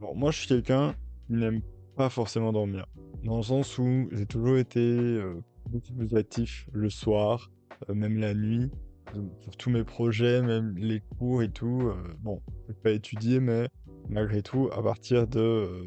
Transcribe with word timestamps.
Moi, 0.00 0.30
je 0.30 0.38
suis 0.38 0.48
quelqu'un 0.48 0.94
qui 1.26 1.32
n'aime 1.32 1.60
pas 1.96 2.08
forcément 2.08 2.52
dormir. 2.52 2.86
Dans 3.24 3.38
le 3.38 3.42
sens 3.42 3.78
où 3.78 4.08
j'ai 4.12 4.26
toujours 4.26 4.56
été 4.56 4.80
euh, 4.80 5.42
beaucoup 5.68 5.92
plus 5.92 6.14
actif 6.14 6.68
le 6.72 6.88
soir, 6.88 7.50
euh, 7.88 7.94
même 7.94 8.18
la 8.18 8.32
nuit, 8.32 8.70
euh, 9.16 9.22
pour 9.42 9.56
tous 9.56 9.70
mes 9.70 9.82
projets, 9.82 10.40
même 10.40 10.76
les 10.76 11.00
cours 11.00 11.42
et 11.42 11.50
tout. 11.50 11.90
bon, 12.20 12.40
je 12.62 12.72
vais 12.72 12.78
pas 12.78 12.90
étudier, 12.92 13.40
mais 13.40 13.68
malgré 14.08 14.42
tout, 14.42 14.70
à 14.72 14.82
partir 14.82 15.26
de 15.26 15.86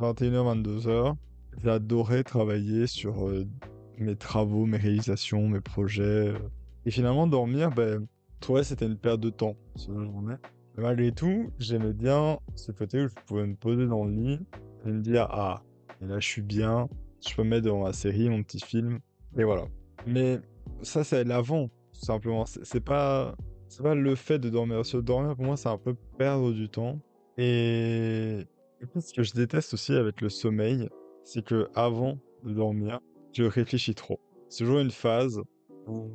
21h, 0.00 0.62
22h, 0.62 1.14
j'adorais 1.62 2.24
travailler 2.24 2.88
sur 2.88 3.28
mes 3.98 4.16
travaux, 4.16 4.66
mes 4.66 4.78
réalisations, 4.78 5.48
mes 5.48 5.60
projets. 5.60 6.32
Et 6.84 6.90
finalement, 6.90 7.28
dormir, 7.28 7.70
ben, 7.70 8.06
je 8.42 8.62
c'était 8.62 8.86
une 8.86 8.98
perte 8.98 9.20
de 9.20 9.30
temps, 9.30 9.54
journée. 9.76 10.34
Malgré 10.76 11.12
tout, 11.12 11.50
j'aimais 11.58 11.92
bien 11.92 12.38
ce 12.54 12.72
côté 12.72 13.02
où 13.02 13.08
je 13.08 13.14
pouvais 13.26 13.46
me 13.46 13.54
poser 13.54 13.86
dans 13.86 14.04
le 14.04 14.12
lit 14.12 14.40
et 14.86 14.88
me 14.90 15.00
dire 15.00 15.26
Ah, 15.30 15.62
et 16.00 16.06
là 16.06 16.18
je 16.18 16.26
suis 16.26 16.42
bien, 16.42 16.88
je 17.26 17.34
peux 17.34 17.42
me 17.42 17.50
mettre 17.50 17.66
devant 17.66 17.82
ma 17.82 17.92
série, 17.92 18.28
mon 18.28 18.42
petit 18.42 18.60
film, 18.60 18.98
et 19.36 19.44
voilà. 19.44 19.64
Mais 20.06 20.40
ça, 20.82 21.04
c'est 21.04 21.24
l'avant, 21.24 21.68
tout 21.68 22.04
simplement. 22.04 22.44
C'est 22.46 22.80
pas, 22.80 23.34
pas 23.82 23.94
le 23.94 24.14
fait 24.14 24.38
de 24.38 24.48
dormir. 24.48 24.84
Se 24.84 24.96
dormir, 24.96 25.36
pour 25.36 25.44
moi, 25.44 25.56
c'est 25.56 25.68
un 25.68 25.78
peu 25.78 25.94
perdre 26.18 26.52
du 26.52 26.68
temps. 26.68 26.98
Et, 27.38 28.46
ce 28.98 29.12
que 29.12 29.22
je 29.22 29.32
déteste 29.32 29.74
aussi 29.74 29.92
avec 29.92 30.20
le 30.20 30.28
sommeil, 30.28 30.88
c'est 31.24 31.44
que 31.44 31.68
avant 31.74 32.18
de 32.44 32.52
dormir, 32.52 33.00
je 33.32 33.44
réfléchis 33.44 33.94
trop. 33.94 34.20
C'est 34.48 34.64
toujours 34.64 34.80
une 34.80 34.90
phase 34.90 35.40
où 35.86 36.10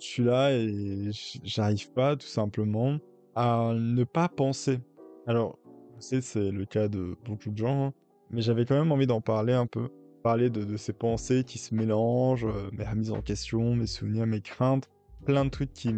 je 0.00 0.06
suis 0.06 0.22
là 0.22 0.52
et 0.52 1.10
j'arrive 1.42 1.92
pas, 1.92 2.16
tout 2.16 2.26
simplement, 2.26 2.98
à 3.38 3.72
ne 3.72 4.02
pas 4.02 4.28
penser. 4.28 4.80
Alors, 5.28 5.60
je 5.96 6.00
sais, 6.00 6.20
c'est 6.20 6.50
le 6.50 6.64
cas 6.64 6.88
de 6.88 7.16
beaucoup 7.24 7.50
de 7.50 7.56
gens, 7.56 7.86
hein, 7.86 7.92
mais 8.30 8.42
j'avais 8.42 8.64
quand 8.64 8.76
même 8.76 8.90
envie 8.90 9.06
d'en 9.06 9.20
parler 9.20 9.52
un 9.52 9.66
peu. 9.66 9.90
Parler 10.24 10.50
de, 10.50 10.76
ces 10.76 10.92
pensées 10.92 11.44
qui 11.44 11.58
se 11.58 11.72
mélangent, 11.72 12.46
euh, 12.46 12.68
mes 12.72 12.84
remises 12.84 13.12
en 13.12 13.22
question, 13.22 13.76
mes 13.76 13.86
souvenirs, 13.86 14.26
mes 14.26 14.40
craintes, 14.40 14.90
plein 15.24 15.44
de 15.44 15.50
trucs 15.50 15.72
qui 15.72 15.94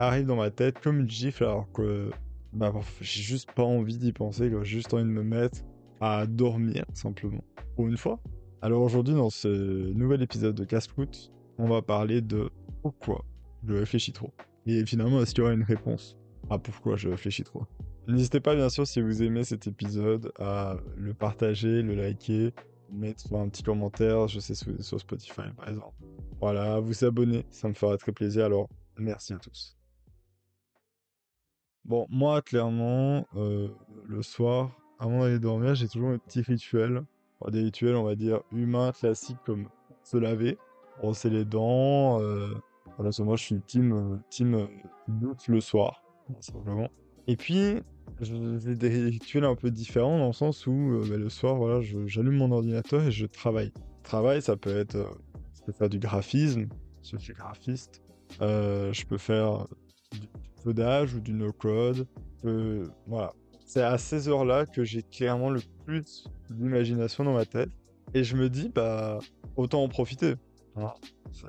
arrivent 0.00 0.26
dans 0.26 0.34
ma 0.34 0.50
tête 0.50 0.80
comme 0.80 0.98
une 0.98 1.08
gifle 1.08 1.44
alors 1.44 1.70
que 1.70 2.10
bah, 2.52 2.72
j'ai 3.00 3.22
juste 3.22 3.52
pas 3.52 3.62
envie 3.62 3.96
d'y 3.96 4.12
penser, 4.12 4.50
j'ai 4.50 4.64
juste 4.64 4.92
envie 4.92 5.04
de 5.04 5.08
me 5.08 5.22
mettre 5.22 5.60
à 6.00 6.26
dormir 6.26 6.84
simplement. 6.92 7.44
Pour 7.76 7.86
une 7.86 7.96
fois. 7.96 8.18
Alors 8.62 8.82
aujourd'hui, 8.82 9.14
dans 9.14 9.30
ce 9.30 9.92
nouvel 9.92 10.22
épisode 10.22 10.56
de 10.56 10.64
casse 10.64 10.88
on 11.56 11.68
va 11.68 11.82
parler 11.82 12.20
de 12.20 12.50
pourquoi 12.82 13.24
je 13.64 13.74
réfléchis 13.74 14.12
trop. 14.12 14.32
Et 14.66 14.84
finalement, 14.84 15.22
est-ce 15.22 15.34
qu'il 15.34 15.44
y 15.44 15.46
aura 15.46 15.54
une 15.54 15.62
réponse? 15.62 16.16
À 16.50 16.58
pourquoi 16.58 16.96
je 16.96 17.08
réfléchis 17.08 17.44
trop 17.44 17.64
N'hésitez 18.08 18.40
pas, 18.40 18.54
bien 18.56 18.68
sûr, 18.68 18.86
si 18.86 19.00
vous 19.00 19.22
aimez 19.22 19.44
cet 19.44 19.66
épisode, 19.66 20.32
à 20.38 20.76
le 20.96 21.14
partager, 21.14 21.80
le 21.82 21.94
liker, 21.94 22.52
mettre 22.92 23.32
un 23.34 23.48
petit 23.48 23.62
commentaire, 23.62 24.26
je 24.26 24.40
sais, 24.40 24.54
sur 24.54 25.00
Spotify, 25.00 25.42
par 25.56 25.68
exemple. 25.68 25.94
Voilà, 26.40 26.80
vous 26.80 27.04
abonner, 27.04 27.46
ça 27.50 27.68
me 27.68 27.74
fera 27.74 27.96
très 27.98 28.12
plaisir. 28.12 28.46
Alors, 28.46 28.68
merci 28.98 29.32
à 29.32 29.38
tous. 29.38 29.76
Bon, 31.84 32.06
moi, 32.10 32.42
clairement, 32.42 33.26
euh, 33.36 33.68
le 34.06 34.22
soir, 34.22 34.70
avant 34.98 35.20
d'aller 35.20 35.38
dormir, 35.38 35.74
j'ai 35.74 35.88
toujours 35.88 36.10
un 36.10 36.18
petit 36.18 36.42
rituel. 36.42 37.04
des 37.48 37.62
rituels, 37.62 37.94
on 37.94 38.04
va 38.04 38.16
dire, 38.16 38.42
humains, 38.52 38.92
classiques, 38.92 39.38
comme 39.46 39.68
se 40.02 40.16
laver, 40.16 40.58
brosser 40.98 41.30
les 41.30 41.44
dents. 41.44 42.20
Euh, 42.20 42.54
voilà, 42.96 43.10
moi, 43.20 43.36
je 43.36 43.44
suis 43.44 43.60
team, 43.60 43.92
euh, 43.92 44.16
team 44.30 44.68
le 45.48 45.60
soir, 45.60 46.02
Et 47.26 47.36
puis, 47.36 47.80
j'ai 48.20 48.74
des 48.74 48.88
rituels 48.88 49.44
un 49.44 49.54
peu 49.54 49.70
différents 49.70 50.18
dans 50.18 50.28
le 50.28 50.32
sens 50.32 50.66
où 50.66 50.72
euh, 50.72 51.06
bah, 51.08 51.16
le 51.16 51.28
soir, 51.28 51.56
voilà, 51.56 51.80
j'allume 52.06 52.36
mon 52.36 52.50
ordinateur 52.50 53.02
et 53.02 53.12
je 53.12 53.26
travaille. 53.26 53.72
Travail, 54.02 54.42
ça 54.42 54.56
peut 54.56 54.76
être, 54.76 54.96
euh, 54.96 55.10
je 55.54 55.62
peux 55.64 55.72
faire 55.72 55.88
du 55.88 55.98
graphisme, 55.98 56.68
je 57.02 57.16
suis 57.16 57.32
graphiste. 57.32 58.02
Euh, 58.40 58.92
je 58.92 59.04
peux 59.06 59.18
faire 59.18 59.66
du 60.12 60.28
codage 60.62 61.14
ou 61.14 61.20
du 61.20 61.32
no-code. 61.32 62.06
voilà. 63.06 63.32
C'est 63.64 63.82
à 63.82 63.98
ces 63.98 64.28
heures-là 64.28 64.66
que 64.66 64.82
j'ai 64.82 65.02
clairement 65.02 65.50
le 65.50 65.60
plus 65.84 66.24
d'imagination 66.50 67.22
dans 67.22 67.34
ma 67.34 67.44
tête. 67.44 67.70
Et 68.14 68.24
je 68.24 68.36
me 68.36 68.50
dis, 68.50 68.68
bah, 68.68 69.20
autant 69.56 69.84
en 69.84 69.88
profiter. 69.88 70.34
Ah, 70.74 70.94
ça, 71.30 71.48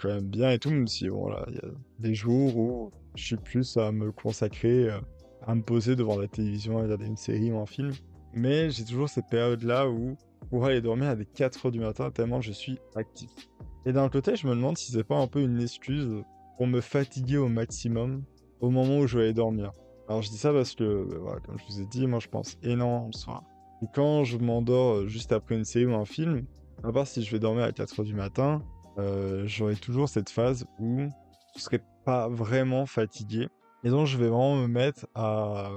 quand 0.00 0.08
même 0.08 0.28
bien 0.28 0.50
et 0.50 0.58
tout, 0.58 0.70
même 0.70 0.86
si, 0.86 1.08
voilà, 1.08 1.44
il 1.48 1.56
y 1.56 1.58
a 1.58 1.70
des 1.98 2.14
jours 2.14 2.56
où 2.56 2.92
je 3.16 3.24
suis 3.24 3.36
plus 3.36 3.76
à 3.76 3.92
me 3.92 4.12
consacrer 4.12 4.90
euh, 4.90 5.00
à 5.46 5.54
me 5.54 5.62
poser 5.62 5.96
devant 5.96 6.18
la 6.18 6.28
télévision, 6.28 6.78
à 6.78 6.82
regarder 6.82 7.06
une 7.06 7.16
série 7.16 7.50
ou 7.50 7.58
un 7.58 7.66
film. 7.66 7.92
Mais 8.34 8.70
j'ai 8.70 8.84
toujours 8.84 9.08
cette 9.08 9.28
période-là 9.28 9.88
où 9.88 10.16
pour 10.50 10.64
aller 10.64 10.80
dormir 10.80 11.10
à 11.10 11.16
des 11.16 11.24
4h 11.24 11.70
du 11.70 11.80
matin 11.80 12.10
tellement 12.10 12.40
je 12.40 12.52
suis 12.52 12.78
actif. 12.94 13.30
Et 13.86 13.92
d'un 13.92 14.08
côté, 14.08 14.36
je 14.36 14.46
me 14.46 14.54
demande 14.54 14.76
si 14.76 14.92
c'est 14.92 15.04
pas 15.04 15.16
un 15.16 15.26
peu 15.26 15.40
une 15.40 15.60
excuse 15.60 16.22
pour 16.56 16.66
me 16.66 16.80
fatiguer 16.80 17.38
au 17.38 17.48
maximum 17.48 18.22
au 18.60 18.70
moment 18.70 18.98
où 18.98 19.06
je 19.06 19.16
vais 19.18 19.24
aller 19.24 19.32
dormir. 19.32 19.72
Alors 20.08 20.22
je 20.22 20.28
dis 20.28 20.36
ça 20.36 20.52
parce 20.52 20.74
que, 20.74 20.84
euh, 20.84 21.18
voilà, 21.20 21.40
comme 21.40 21.58
je 21.58 21.64
vous 21.66 21.80
ai 21.80 21.86
dit, 21.86 22.06
moi 22.06 22.18
je 22.18 22.28
pense 22.28 22.58
énormément 22.62 23.06
le 23.06 23.16
soir. 23.16 23.42
Et 23.82 23.86
quand 23.94 24.24
je 24.24 24.36
m'endors 24.36 24.96
euh, 24.96 25.06
juste 25.06 25.32
après 25.32 25.54
une 25.54 25.64
série 25.64 25.86
ou 25.86 25.94
un 25.94 26.04
film, 26.04 26.44
à 26.84 26.92
part 26.92 27.06
si 27.06 27.22
je 27.22 27.30
vais 27.30 27.38
dormir 27.38 27.64
à 27.64 27.70
4h 27.70 28.04
du 28.04 28.14
matin, 28.14 28.62
j'aurai 29.44 29.76
toujours 29.76 30.10
cette 30.10 30.28
phase 30.28 30.66
où 30.78 31.08
je 31.56 31.60
serai 31.60 31.80
pas 32.10 32.28
vraiment 32.28 32.86
fatigué. 32.86 33.48
Et 33.84 33.88
donc, 33.88 34.08
je 34.08 34.18
vais 34.18 34.26
vraiment 34.26 34.56
me 34.56 34.66
mettre 34.66 35.06
à 35.14 35.70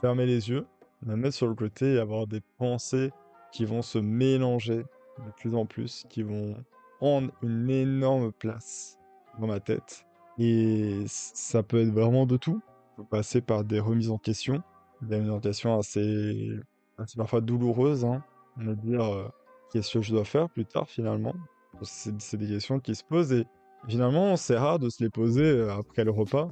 fermer 0.00 0.24
les 0.24 0.48
yeux, 0.48 0.64
me 1.02 1.16
mettre 1.16 1.34
sur 1.34 1.48
le 1.48 1.56
côté 1.56 1.94
et 1.94 1.98
avoir 1.98 2.28
des 2.28 2.40
pensées 2.58 3.10
qui 3.50 3.64
vont 3.64 3.82
se 3.82 3.98
mélanger 3.98 4.76
de 4.76 5.30
plus 5.36 5.52
en 5.56 5.66
plus, 5.66 6.06
qui 6.08 6.22
vont 6.22 6.54
prendre 7.00 7.32
une 7.42 7.68
énorme 7.68 8.30
place 8.30 9.00
dans 9.40 9.48
ma 9.48 9.58
tête. 9.58 10.06
Et 10.38 11.02
ça 11.08 11.64
peut 11.64 11.80
être 11.80 11.92
vraiment 11.92 12.24
de 12.24 12.36
tout. 12.36 12.60
Il 12.92 12.96
faut 12.98 13.04
passer 13.04 13.40
par 13.40 13.64
des 13.64 13.80
remises 13.80 14.12
en 14.12 14.18
question, 14.18 14.62
des 15.02 15.16
remises 15.16 15.32
en 15.32 15.40
question 15.40 15.76
assez, 15.76 16.52
assez 16.98 17.16
parfois 17.16 17.40
douloureuses. 17.40 18.04
Hein. 18.04 18.22
Me 18.56 18.76
dire 18.76 19.02
euh, 19.02 19.28
qu'est-ce 19.72 19.94
que 19.94 20.02
je 20.02 20.12
dois 20.12 20.24
faire 20.24 20.48
plus 20.50 20.66
tard 20.66 20.88
finalement? 20.88 21.34
C'est 21.82 22.36
des 22.36 22.46
questions 22.46 22.78
qui 22.78 22.94
se 22.94 23.02
posent 23.02 23.32
et 23.32 23.44
Finalement, 23.88 24.36
c'est 24.36 24.56
rare 24.56 24.78
de 24.78 24.88
se 24.88 25.02
les 25.02 25.10
poser 25.10 25.44
euh, 25.44 25.74
après 25.74 26.04
le 26.04 26.10
repas 26.10 26.48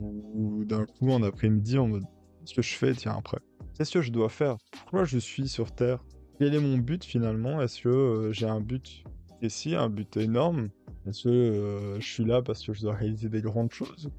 ou 0.00 0.64
d'un 0.64 0.84
coup 0.86 1.10
en 1.10 1.22
après-midi 1.22 1.78
en 1.78 1.86
mode 1.86 2.04
qu'est-ce 2.40 2.54
que 2.54 2.62
je 2.62 2.74
fais 2.74 2.92
tiens 2.94 3.14
après? 3.18 3.38
Qu'est-ce 3.74 3.92
que 3.92 4.02
je 4.02 4.10
dois 4.10 4.28
faire? 4.28 4.56
Pourquoi 4.72 5.04
je 5.04 5.18
suis 5.18 5.48
sur 5.48 5.72
Terre? 5.72 6.04
Quel 6.38 6.54
est 6.54 6.60
mon 6.60 6.78
but 6.78 7.04
finalement? 7.04 7.62
Est-ce 7.62 7.82
que 7.82 7.88
euh, 7.88 8.32
j'ai 8.32 8.46
un 8.46 8.60
but 8.60 9.04
ici, 9.42 9.74
un 9.74 9.88
but 9.88 10.16
énorme? 10.16 10.70
Est-ce 11.06 11.24
que 11.24 11.28
euh, 11.28 12.00
je 12.00 12.06
suis 12.06 12.24
là 12.24 12.42
parce 12.42 12.64
que 12.64 12.72
je 12.72 12.82
dois 12.82 12.94
réaliser 12.94 13.28
des 13.28 13.42
grandes 13.42 13.72
choses? 13.72 14.10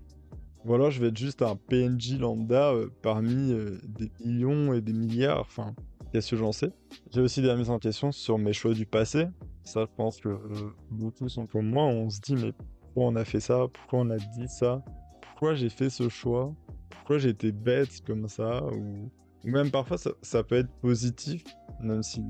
Ou 0.66 0.73
alors 0.73 0.91
je 0.91 1.02
vais 1.02 1.09
être 1.09 1.18
juste 1.18 1.41
un 1.41 1.57
PNJ 1.57 2.18
lambda 2.19 2.73
parmi 3.02 3.53
des 3.84 4.09
millions 4.23 4.73
et 4.73 4.79
des 4.79 4.94
milliards? 4.94 5.41
Enfin, 5.41 5.75
qu'est-ce 6.12 6.31
que 6.31 6.38
j'en 6.38 6.53
sais? 6.53 6.72
J'ai 7.12 7.19
aussi 7.19 7.41
des 7.41 7.52
remises 7.52 7.69
en 7.69 7.79
question 7.79 8.13
sur 8.13 8.38
mes 8.38 8.53
choix 8.53 8.73
du 8.73 8.85
passé. 8.85 9.25
Ça, 9.63 9.81
je 9.81 9.96
pense 9.96 10.19
que 10.19 10.29
beaucoup 10.91 11.29
sont 11.29 11.47
comme 11.47 11.69
moi. 11.69 11.84
On 11.84 12.09
se 12.09 12.19
dit, 12.22 12.35
mais 12.35 12.51
pourquoi 12.51 13.06
on 13.06 13.16
a 13.16 13.25
fait 13.25 13.40
ça? 13.40 13.68
Pourquoi 13.74 14.00
on 14.00 14.09
a 14.09 14.18
dit 14.18 14.47
ça? 14.47 14.84
Pourquoi 15.22 15.56
j'ai 15.56 15.69
fait 15.69 15.90
ce 15.90 16.09
choix? 16.09 16.53
Pourquoi 16.90 17.18
j'ai 17.18 17.29
été 17.29 17.51
bête 17.51 18.02
comme 18.06 18.28
ça? 18.28 18.63
Ou... 18.66 19.09
même 19.44 19.72
parfois, 19.72 19.97
ça, 20.22 20.44
peut 20.44 20.56
être 20.56 20.72
positif, 20.81 21.44
même 21.81 22.03
si 22.03 22.23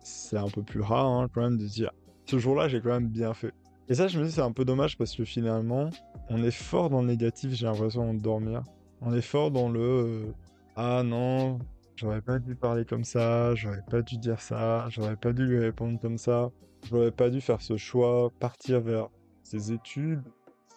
c'est 0.00 0.36
un 0.36 0.48
peu 0.48 0.62
plus 0.62 0.80
rare 0.80 1.06
hein, 1.06 1.28
quand 1.32 1.42
même 1.42 1.58
de 1.58 1.66
dire 1.66 1.92
ce 2.26 2.38
jour-là, 2.38 2.68
j'ai 2.68 2.80
quand 2.80 2.90
même 2.90 3.08
bien 3.08 3.34
fait. 3.34 3.52
Et 3.88 3.94
ça, 3.94 4.08
je 4.08 4.18
me 4.18 4.24
dis, 4.24 4.32
c'est 4.32 4.40
un 4.40 4.52
peu 4.52 4.64
dommage 4.64 4.96
parce 4.96 5.14
que 5.14 5.24
finalement, 5.24 5.90
on 6.28 6.42
est 6.42 6.52
fort 6.52 6.88
dans 6.88 7.00
le 7.00 7.08
négatif, 7.08 7.52
j'ai 7.52 7.66
l'impression 7.66 8.14
de 8.14 8.20
dormir. 8.20 8.62
On 9.00 9.12
est 9.12 9.22
fort 9.22 9.50
dans 9.50 9.68
le 9.68 9.80
euh, 9.80 10.32
ah 10.76 11.02
non, 11.04 11.58
j'aurais 12.02 12.20
pas 12.20 12.40
dû 12.40 12.56
parler 12.56 12.84
comme 12.84 13.04
ça, 13.04 13.54
j'aurais 13.54 13.82
pas 13.88 14.02
dû 14.02 14.18
dire 14.18 14.40
ça, 14.40 14.86
j'aurais 14.90 15.16
pas 15.16 15.32
dû 15.32 15.46
lui 15.46 15.60
répondre 15.60 16.00
comme 16.00 16.18
ça. 16.18 16.50
J'aurais 16.88 17.12
pas 17.12 17.30
dû 17.30 17.40
faire 17.40 17.62
ce 17.62 17.76
choix, 17.76 18.30
partir 18.40 18.80
vers 18.80 19.08
ses 19.44 19.72
études, 19.72 20.22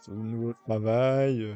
ce 0.02 0.12
nouveau 0.12 0.54
travail, 0.68 1.42
euh, 1.42 1.56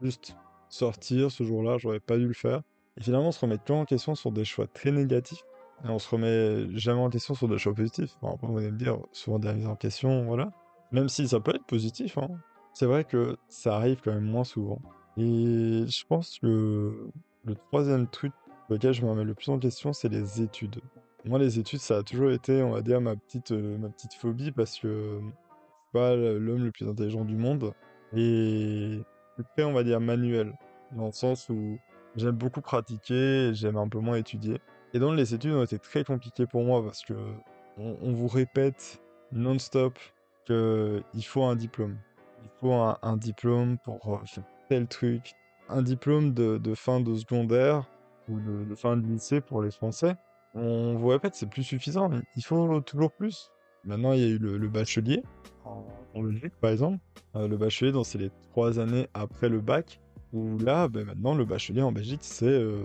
juste 0.00 0.36
sortir 0.68 1.32
ce 1.32 1.42
jour-là, 1.42 1.76
j'aurais 1.78 1.98
pas 1.98 2.16
dû 2.16 2.28
le 2.28 2.34
faire. 2.34 2.62
Et 2.96 3.02
finalement, 3.02 3.28
on 3.28 3.32
se 3.32 3.40
remet 3.40 3.58
toujours 3.58 3.80
en 3.80 3.84
question 3.84 4.14
sur 4.14 4.30
des 4.30 4.44
choix 4.44 4.68
très 4.68 4.92
négatifs. 4.92 5.42
Et 5.84 5.88
on 5.88 5.98
se 5.98 6.08
remet 6.08 6.68
jamais 6.78 7.00
en 7.00 7.10
question 7.10 7.34
sur 7.34 7.48
des 7.48 7.58
choix 7.58 7.74
positifs. 7.74 8.16
Bon, 8.22 8.30
après, 8.30 8.46
vous 8.46 8.58
allez 8.58 8.70
me 8.70 8.78
dire, 8.78 8.98
souvent 9.10 9.40
des 9.40 9.52
mises 9.52 9.66
en 9.66 9.76
question, 9.76 10.24
voilà. 10.24 10.52
Même 10.92 11.08
si 11.08 11.26
ça 11.26 11.40
peut 11.40 11.54
être 11.54 11.66
positif, 11.66 12.16
hein. 12.18 12.28
C'est 12.74 12.86
vrai 12.86 13.02
que 13.04 13.36
ça 13.48 13.74
arrive 13.74 14.00
quand 14.04 14.12
même 14.12 14.24
moins 14.24 14.44
souvent. 14.44 14.80
Et 15.16 15.84
je 15.88 16.06
pense 16.06 16.38
que 16.38 17.10
le 17.44 17.54
troisième 17.54 18.06
truc 18.06 18.32
lequel 18.74 18.92
je 18.92 19.02
me 19.02 19.10
remets 19.10 19.24
le 19.24 19.34
plus 19.34 19.50
en 19.50 19.58
question, 19.58 19.92
c'est 19.92 20.08
les 20.08 20.42
études. 20.42 20.80
Moi, 21.24 21.38
les 21.38 21.58
études, 21.58 21.80
ça 21.80 21.98
a 21.98 22.02
toujours 22.02 22.30
été, 22.30 22.62
on 22.62 22.70
va 22.70 22.80
dire, 22.80 23.00
ma 23.00 23.14
petite, 23.14 23.52
euh, 23.52 23.76
ma 23.76 23.88
petite 23.88 24.14
phobie 24.14 24.52
parce 24.52 24.78
que 24.78 25.18
je 25.20 25.26
suis 25.26 25.92
pas 25.92 26.16
l'homme 26.16 26.64
le 26.64 26.70
plus 26.70 26.88
intelligent 26.88 27.24
du 27.24 27.36
monde. 27.36 27.72
Et 28.16 29.00
très, 29.54 29.64
on 29.64 29.72
va 29.72 29.84
dire, 29.84 30.00
manuel. 30.00 30.54
Dans 30.92 31.06
le 31.06 31.12
sens 31.12 31.48
où 31.48 31.78
j'aime 32.16 32.36
beaucoup 32.36 32.60
pratiquer, 32.60 33.50
j'aime 33.54 33.76
un 33.76 33.88
peu 33.88 33.98
moins 33.98 34.16
étudier. 34.16 34.60
Et 34.92 34.98
donc 34.98 35.16
les 35.16 35.34
études 35.34 35.52
ont 35.52 35.62
été 35.62 35.78
très 35.78 36.02
compliquées 36.04 36.46
pour 36.46 36.64
moi 36.64 36.82
parce 36.82 37.02
que 37.02 37.14
on, 37.78 38.12
vous 38.12 38.26
répète 38.26 39.00
non-stop 39.32 39.98
qu'il 40.46 41.24
faut 41.24 41.44
un 41.44 41.56
diplôme. 41.56 41.96
Il 42.42 42.50
faut 42.60 42.72
un, 42.72 43.16
diplôme 43.16 43.78
pour 43.78 44.14
euh, 44.14 44.40
tel 44.68 44.86
truc. 44.86 45.34
Un 45.68 45.82
diplôme 45.82 46.34
de, 46.34 46.74
fin 46.74 47.00
de 47.00 47.14
secondaire 47.14 47.84
ou 48.28 48.38
de, 48.38 48.74
fin 48.74 48.96
de 48.96 49.06
lycée 49.06 49.40
pour 49.40 49.62
les 49.62 49.70
Français. 49.70 50.16
On 50.54 50.94
vous 50.94 51.08
répète, 51.08 51.34
c'est 51.34 51.48
plus 51.48 51.62
suffisant, 51.62 52.08
mais 52.08 52.20
il 52.36 52.44
faut 52.44 52.80
toujours 52.80 53.12
plus. 53.12 53.50
Maintenant, 53.84 54.12
il 54.12 54.20
y 54.20 54.24
a 54.24 54.28
eu 54.28 54.38
le, 54.38 54.68
bachelier 54.68 55.22
en, 55.64 56.22
Belgique, 56.22 56.54
par 56.60 56.70
exemple. 56.70 56.98
Euh, 57.36 57.48
le 57.48 57.56
bachelier, 57.56 57.92
c'est 58.04 58.18
les 58.18 58.30
trois 58.50 58.78
années 58.78 59.08
après 59.14 59.48
le 59.48 59.60
bac. 59.60 60.00
Où 60.32 60.58
là, 60.58 60.88
ben, 60.88 61.06
maintenant, 61.06 61.34
le 61.34 61.44
bachelier 61.44 61.82
en 61.82 61.92
Belgique, 61.92 62.20
c'est 62.22 62.46
euh, 62.46 62.84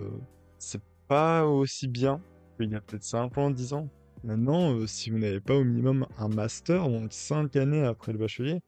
pas 1.08 1.46
aussi 1.46 1.88
bien 1.88 2.22
qu'il 2.58 2.72
y 2.72 2.76
a 2.76 2.82
peut-être 2.82 3.04
5 3.04 3.38
ans, 3.38 3.52
10 3.52 3.74
ans. 3.74 3.90
Maintenant, 4.24 4.74
euh, 4.74 4.88
si 4.88 5.10
vous 5.10 5.20
n'avez 5.20 5.40
pas 5.40 5.56
au 5.56 5.64
minimum 5.64 6.08
un 6.18 6.30
master, 6.30 6.90
donc 6.90 7.14
5 7.14 7.56
années 7.58 7.84
après 7.84 8.12
le 8.12 8.18
bachelier, 8.18 8.62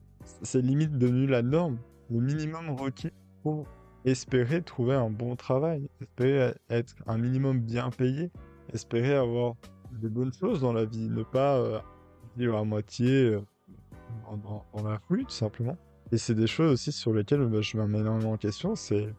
c'est 0.44 0.62
limite 0.62 0.98
devenu 0.98 1.26
la 1.26 1.42
norme, 1.42 1.80
le 2.12 2.20
minimum 2.20 2.70
requis 2.72 3.12
pour 3.42 3.66
espérer 4.06 4.62
trouver 4.62 4.96
un 4.96 5.10
bon 5.10 5.36
travail, 5.36 5.90
espérer 6.02 6.54
être 6.70 6.96
un 7.08 7.18
minimum 7.18 7.60
bien 7.60 7.90
payé, 7.90 8.32
espérer 8.74 9.16
avoir 9.16 9.56
des 9.92 10.10
bonnes 10.10 10.34
choses 10.34 10.62
dans 10.62 10.74
la 10.74 10.86
vie, 10.86 11.10
ne 11.10 11.24
pas 11.24 11.58
euh, 11.58 11.80
vivre 12.36 12.58
à 12.58 12.64
moitié 12.64 13.10
euh, 13.10 13.42
dans, 14.44 14.84
la 14.84 15.00
rue, 15.10 15.24
tout 15.26 15.32
simplement. 15.32 15.78
Et 16.12 16.18
c'est 16.18 16.36
des 16.36 16.48
choses 16.48 16.72
aussi 16.74 16.92
sur 16.92 17.14
lesquelles 17.14 17.46
bah, 17.46 17.62
je 17.62 17.78
m'amène 17.78 18.02
énormément 18.02 18.34
en 18.34 18.38
question, 18.38 18.76
c'est, 18.76 19.14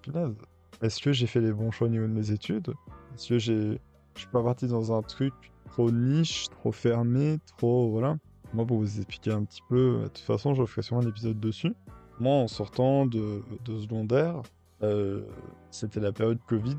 est-ce 0.80 1.02
que 1.02 1.12
j'ai 1.12 1.26
fait 1.26 1.40
les 1.40 1.52
bons 1.52 1.70
choix 1.70 1.88
au 1.88 1.90
niveau 1.90 2.06
de 2.06 2.12
mes 2.12 2.30
études? 2.30 2.72
Est-ce 3.14 3.28
que 3.28 3.38
j'ai... 3.38 3.80
je 4.14 4.20
suis 4.20 4.28
pas 4.28 4.42
parti 4.42 4.66
dans 4.66 4.96
un 4.96 5.02
truc 5.02 5.34
trop 5.70 5.90
niche, 5.90 6.48
trop 6.50 6.72
fermé, 6.72 7.38
trop... 7.56 7.90
Voilà. 7.90 8.16
Moi, 8.54 8.64
pour 8.64 8.78
vous 8.78 8.96
expliquer 8.96 9.32
un 9.32 9.44
petit 9.44 9.60
peu, 9.68 10.02
de 10.02 10.08
toute 10.08 10.18
façon, 10.18 10.54
je 10.54 10.64
ferai 10.64 10.82
sûrement 10.82 11.02
un 11.02 11.08
épisode 11.08 11.38
dessus. 11.38 11.74
Moi, 12.20 12.32
en 12.32 12.48
sortant 12.48 13.06
de, 13.06 13.42
de 13.64 13.78
secondaire, 13.78 14.42
euh, 14.82 15.22
c'était 15.70 16.00
la 16.00 16.12
période 16.12 16.38
Covid, 16.48 16.76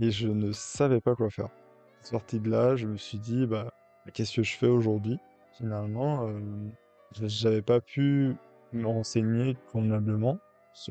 et 0.00 0.10
je 0.10 0.28
ne 0.28 0.52
savais 0.52 1.00
pas 1.00 1.14
quoi 1.14 1.30
faire. 1.30 1.48
Sorti 2.02 2.40
de 2.40 2.50
là, 2.50 2.76
je 2.76 2.86
me 2.86 2.96
suis 2.96 3.18
dit, 3.18 3.46
bah, 3.46 3.72
qu'est-ce 4.12 4.36
que 4.36 4.42
je 4.42 4.56
fais 4.56 4.66
aujourd'hui? 4.66 5.18
Finalement, 5.52 6.26
euh, 6.26 6.40
j'avais 7.22 7.62
pas 7.62 7.80
pu 7.80 8.34
me 8.72 8.86
renseigner 8.86 9.56
convenablement. 9.72 10.38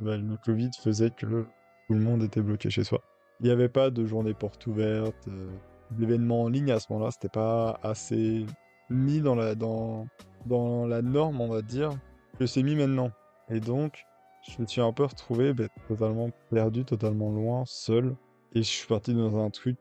Bah, 0.01 0.17
le 0.17 0.38
Covid 0.38 0.69
faisait 0.81 1.09
que 1.09 1.45
tout 1.88 1.94
le 1.94 2.00
monde 2.00 2.23
était 2.23 2.41
bloqué 2.41 2.69
chez 2.69 2.83
soi. 2.83 3.01
Il 3.39 3.47
n'y 3.47 3.51
avait 3.51 3.69
pas 3.69 3.89
de 3.89 4.05
journée 4.05 4.33
porte 4.33 4.65
ouverte, 4.67 5.27
euh, 5.27 5.51
d'événements 5.91 6.44
en 6.44 6.50
ligne 6.50 6.71
à 6.71 6.79
ce 6.79 6.91
moment-là, 6.91 7.11
c'était 7.11 7.29
pas 7.29 7.79
assez 7.83 8.45
mis 8.89 9.21
dans 9.21 9.35
la, 9.35 9.55
dans, 9.55 10.07
dans 10.45 10.85
la 10.85 11.01
norme, 11.01 11.41
on 11.41 11.47
va 11.47 11.61
dire, 11.61 11.91
que 12.39 12.45
c'est 12.45 12.63
mis 12.63 12.75
maintenant. 12.75 13.11
Et 13.50 13.59
donc, 13.59 14.05
je 14.43 14.61
me 14.61 14.67
suis 14.67 14.81
un 14.81 14.91
peu 14.91 15.03
retrouvé 15.03 15.53
bah, 15.53 15.67
totalement 15.87 16.29
perdu, 16.49 16.85
totalement 16.85 17.31
loin, 17.31 17.63
seul. 17.65 18.15
Et 18.53 18.59
je 18.59 18.67
suis 18.67 18.87
parti 18.87 19.13
dans 19.13 19.43
un 19.43 19.49
truc, 19.49 19.77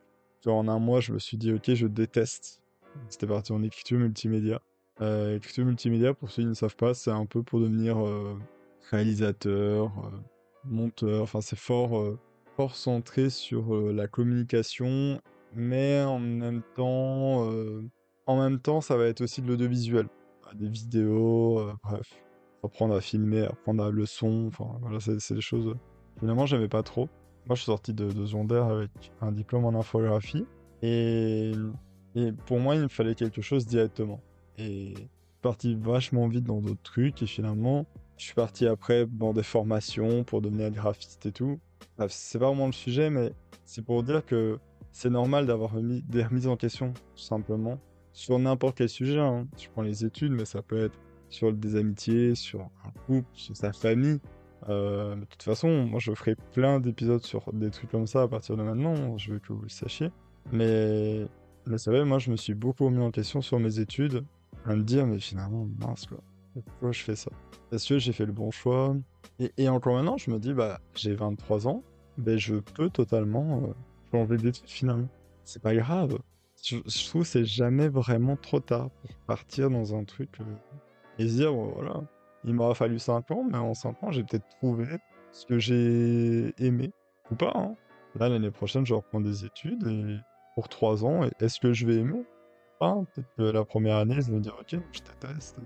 en 0.47 0.69
un 0.69 0.79
mois, 0.79 1.01
je 1.01 1.13
me 1.13 1.19
suis 1.19 1.37
dit, 1.37 1.53
ok, 1.53 1.75
je 1.75 1.87
déteste. 1.87 2.63
C'était 3.09 3.27
parti 3.27 3.53
en 3.53 3.63
écriture 3.63 3.99
multimédia. 3.99 4.61
Euh, 5.01 5.37
écriture 5.37 5.65
multimédia, 5.65 6.15
pour 6.15 6.31
ceux 6.31 6.43
qui 6.43 6.49
ne 6.49 6.55
savent 6.55 6.77
pas, 6.77 6.95
c'est 6.95 7.11
un 7.11 7.27
peu 7.27 7.43
pour 7.43 7.61
devenir 7.61 7.99
euh, 7.99 8.39
réalisateur, 8.91 9.87
euh, 9.87 10.17
monteur, 10.65 11.23
enfin 11.23 11.41
c'est 11.41 11.59
fort, 11.59 12.17
fort 12.57 12.77
centré 12.77 13.31
sur 13.31 13.75
la 13.93 14.07
communication, 14.07 15.21
mais 15.55 16.03
en 16.03 16.19
même 16.19 16.63
temps, 16.77 17.49
en 18.27 18.41
même 18.41 18.61
temps, 18.61 18.81
ça 18.81 18.97
va 18.97 19.07
être 19.07 19.23
aussi 19.23 19.43
de 19.43 19.49
l'audiovisuel, 19.49 20.09
des 20.55 20.69
vidéos, 20.69 21.73
bref, 21.83 22.23
apprendre 22.63 22.95
à 22.95 23.01
filmer, 23.01 23.43
apprendre 23.43 23.85
à 23.85 23.91
le 23.91 24.07
son, 24.07 24.47
enfin 24.49 24.67
voilà, 24.81 24.99
c'est 25.01 25.35
des 25.35 25.41
choses. 25.41 25.75
Finalement, 26.19 26.47
j'aimais 26.47 26.69
pas 26.69 26.83
trop. 26.83 27.09
Moi, 27.47 27.57
je 27.57 27.63
suis 27.63 27.67
sorti 27.67 27.93
de, 27.93 28.11
de 28.11 28.27
secondaire 28.27 28.67
avec 28.67 28.91
un 29.21 29.33
diplôme 29.33 29.65
en 29.65 29.79
infographie, 29.79 30.45
et, 30.83 31.53
et 32.15 32.33
pour 32.47 32.61
moi, 32.61 32.77
il 32.77 32.83
me 32.83 32.89
fallait 32.89 33.15
quelque 33.15 33.43
chose 33.43 33.67
directement. 33.67 34.21
Et 34.59 34.95
parti 35.41 35.75
vachement 35.75 36.29
vite 36.29 36.45
dans 36.45 36.61
d'autres 36.61 36.83
trucs, 36.83 37.23
et 37.23 37.27
finalement, 37.27 37.87
je 38.17 38.27
suis 38.27 38.35
parti 38.35 38.67
après 38.67 39.07
dans 39.07 39.33
des 39.33 39.43
formations 39.43 40.23
pour 40.23 40.41
devenir 40.41 40.71
graphiste 40.71 41.27
et 41.27 41.33
tout. 41.33 41.59
c'est 42.09 42.39
pas 42.39 42.47
vraiment 42.47 42.67
le 42.67 42.73
sujet, 42.73 43.11
mais 43.11 43.33
c'est 43.65 43.83
pour 43.85 44.05
dire 44.05 44.25
que 44.25 44.59
c'est 44.93 45.11
normal 45.11 45.47
d'avoir 45.47 45.73
des 45.81 46.23
remises 46.23 46.47
en 46.47 46.57
question, 46.57 46.93
tout 46.93 47.23
simplement. 47.23 47.79
Sur 48.13 48.39
n'importe 48.39 48.77
quel 48.77 48.89
sujet. 48.89 49.19
Hein. 49.19 49.49
Je 49.59 49.69
prends 49.71 49.83
les 49.83 50.05
études, 50.05 50.33
mais 50.33 50.45
ça 50.45 50.63
peut 50.63 50.85
être 50.85 50.97
sur 51.33 51.53
des 51.53 51.77
amitiés, 51.77 52.35
sur 52.35 52.61
un 52.61 52.91
couple, 53.07 53.29
sur 53.33 53.57
sa 53.57 53.73
famille. 53.73 54.21
Euh, 54.69 55.17
de 55.17 55.25
toute 55.25 55.43
façon, 55.43 55.87
moi 55.87 55.99
je 55.99 56.15
ferai 56.15 56.37
plein 56.53 56.79
d'épisodes 56.79 57.25
sur 57.25 57.53
des 57.53 57.71
trucs 57.71 57.91
comme 57.91 58.07
ça 58.07 58.23
à 58.23 58.29
partir 58.29 58.57
de 58.57 58.63
maintenant, 58.63 59.19
je 59.19 59.33
veux 59.33 59.39
que 59.41 59.53
vous 59.53 59.63
le 59.63 59.69
sachiez. 59.69 60.11
Mais, 60.53 61.27
mais 61.67 61.79
c'est 61.79 61.91
vrai, 61.91 62.05
moi 62.05 62.19
je 62.19 62.31
me 62.31 62.37
suis 62.37 62.55
beaucoup 62.55 62.89
mis 62.91 63.03
en 63.03 63.11
question 63.11 63.41
sur 63.43 63.59
mes 63.59 63.81
études, 63.81 64.25
à 64.65 64.77
me 64.77 64.83
dire, 64.83 65.07
mais 65.07 65.19
finalement, 65.19 65.67
mince 65.79 66.07
quoi 66.07 66.23
pourquoi 66.61 66.93
je 66.93 67.03
fais 67.03 67.17
ça? 67.17 67.31
Est-ce 67.73 67.89
que 67.89 67.99
j'ai 67.99 68.13
fait 68.13 68.27
le 68.27 68.33
bon 68.33 68.51
choix 68.51 68.95
et, 69.57 69.69
encore 69.69 69.95
maintenant, 69.95 70.19
je 70.19 70.31
me 70.31 70.39
dis, 70.39 70.53
bah, 70.53 70.81
j'ai 70.95 71.15
23 71.15 71.67
ans, 71.67 71.83
ben, 72.19 72.39
je 72.39 72.57
peux 72.57 72.91
totalement 72.91 73.63
euh, 73.65 73.73
changer 74.13 74.37
d'études 74.37 74.69
finalement. 74.69 75.09
C'est 75.45 75.63
pas 75.63 75.75
grave. 75.75 76.19
Je, 76.63 77.09
trouve 77.09 77.23
que 77.23 77.29
c'est 77.29 77.45
jamais 77.45 77.89
vraiment 77.89 78.37
trop 78.37 78.61
tard 78.61 78.91
pour 78.91 79.11
partir 79.27 79.71
dans 79.71 79.97
un 79.97 80.05
truc 80.05 80.29
euh, 80.41 80.45
et 81.19 81.29
se 81.29 81.35
dire, 81.35 81.53
voilà, 81.53 82.01
il 82.45 82.55
m'aura 82.55 82.75
fallu 82.75 82.99
5 82.99 83.31
ans, 83.31 83.45
mais 83.51 83.59
en 83.59 83.75
5 83.75 84.03
ans, 84.03 84.11
j'ai 84.11 84.25
peut-être 84.25 84.49
trouvé 84.59 84.87
ce 85.31 85.47
que 85.47 85.59
j'ai 85.59 86.55
aimé 86.59 86.93
ou 87.31 87.35
pas. 87.35 87.53
Hein. 87.55 87.75
Là, 88.17 88.29
l'année 88.29 88.51
prochaine, 88.51 88.85
je 88.85 88.95
reprends 88.95 89.21
des 89.21 89.45
études 89.45 90.21
pour 90.55 90.69
3 90.69 91.05
ans, 91.05 91.23
est-ce 91.41 91.61
que 91.61 91.73
je 91.73 91.87
vais 91.87 91.97
aimer 91.97 92.25
Peut-être 92.83 93.29
que 93.37 93.43
la 93.43 93.65
première 93.65 93.97
année, 93.97 94.17
je 94.17 94.23
vais 94.23 94.33
me 94.33 94.41
dire, 94.41 94.57
ok, 94.61 94.81
je 94.93 95.01
déteste. 95.01 95.61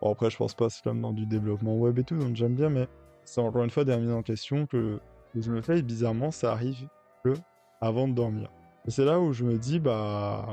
Bon, 0.00 0.10
après, 0.10 0.30
je 0.30 0.36
pense 0.36 0.54
pas 0.54 0.70
c'est 0.70 0.82
comme 0.82 1.02
dans 1.02 1.12
du 1.12 1.26
développement 1.26 1.76
web 1.76 1.98
et 1.98 2.04
tout, 2.04 2.16
donc 2.16 2.34
j'aime 2.36 2.54
bien, 2.54 2.70
mais 2.70 2.88
c'est 3.24 3.40
encore 3.40 3.64
une 3.64 3.70
fois 3.70 3.84
des 3.84 3.94
remises 3.94 4.12
en 4.12 4.22
question 4.22 4.66
que, 4.66 4.98
je 5.34 5.50
me 5.50 5.60
fais 5.60 5.78
et 5.78 5.82
bizarrement, 5.82 6.30
ça 6.30 6.52
arrive 6.52 6.88
que 7.24 7.34
avant 7.80 8.08
de 8.08 8.14
dormir. 8.14 8.50
Et 8.86 8.90
c'est 8.90 9.04
là 9.04 9.20
où 9.20 9.32
je 9.32 9.44
me 9.44 9.58
dis, 9.58 9.80
bah, 9.80 10.46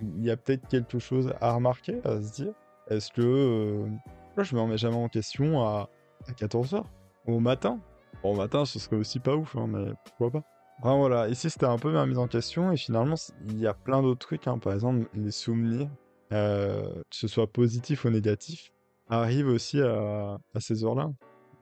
il 0.00 0.24
y 0.24 0.30
a 0.30 0.36
peut-être 0.36 0.66
quelque 0.68 0.98
chose 0.98 1.32
à 1.40 1.52
remarquer, 1.54 2.00
à 2.04 2.20
se 2.20 2.32
dire. 2.32 2.52
Est-ce 2.88 3.10
que 3.10 3.22
euh, 3.22 4.42
je 4.42 4.54
me 4.54 4.60
remets 4.60 4.76
jamais 4.76 4.96
en 4.96 5.08
question 5.08 5.62
à, 5.62 5.88
14h 6.28 6.84
au 7.26 7.40
matin? 7.40 7.80
Bon, 8.22 8.32
au 8.32 8.36
matin, 8.36 8.64
ce 8.64 8.78
serait 8.78 8.96
aussi 8.96 9.20
pas 9.20 9.36
ouf, 9.36 9.56
hein, 9.56 9.66
mais 9.68 9.92
pourquoi 10.04 10.30
pas 10.30 10.46
Enfin, 10.80 10.96
voilà, 10.96 11.28
ici 11.28 11.50
c'était 11.50 11.66
un 11.66 11.78
peu 11.78 11.92
ma 11.92 12.04
mise 12.04 12.18
en 12.18 12.26
question 12.26 12.72
et 12.72 12.76
finalement 12.76 13.14
il 13.46 13.58
y 13.60 13.66
a 13.66 13.74
plein 13.74 14.02
d'autres 14.02 14.26
trucs, 14.26 14.48
hein. 14.48 14.58
par 14.58 14.72
exemple 14.72 15.08
les 15.14 15.30
souvenirs, 15.30 15.88
euh, 16.32 16.82
que 16.92 17.16
ce 17.16 17.28
soit 17.28 17.46
positif 17.46 18.04
ou 18.04 18.10
négatif, 18.10 18.72
arrive 19.08 19.46
aussi 19.48 19.80
à, 19.80 20.38
ces 20.58 20.84
heures-là. 20.84 21.12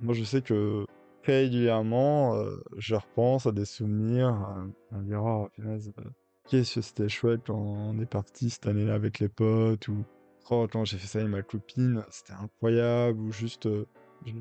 Moi, 0.01 0.15
je 0.15 0.25
sais 0.25 0.41
que 0.41 0.87
très 1.23 1.43
régulièrement, 1.43 2.35
euh, 2.37 2.57
je 2.79 2.95
repense 2.95 3.47
à 3.47 3.53
des 3.53 3.67
souvenirs, 3.67 4.29
à, 4.93 4.99
dire, 5.03 5.23
oh, 5.23 5.49
qu'est-ce 6.49 6.75
que 6.75 6.81
c'était 6.81 7.09
chouette 7.09 7.43
quand 7.47 7.59
on 7.59 8.01
est 8.01 8.07
parti 8.07 8.51
cette 8.51 8.67
année-là 8.67 8.95
avec 8.95 9.19
les 9.19 9.29
potes, 9.29 9.89
ou 9.89 10.05
oh, 10.51 10.67
quand 10.71 10.85
j'ai 10.85 10.99
fait 10.99 11.07
ça 11.07 11.19
avec 11.21 11.31
ma 11.31 11.43
copine, 11.43 12.05
c'était 12.11 12.33
incroyable, 12.35 13.19
ou 13.21 13.33
juste 13.33 13.67
euh, 13.67 13.87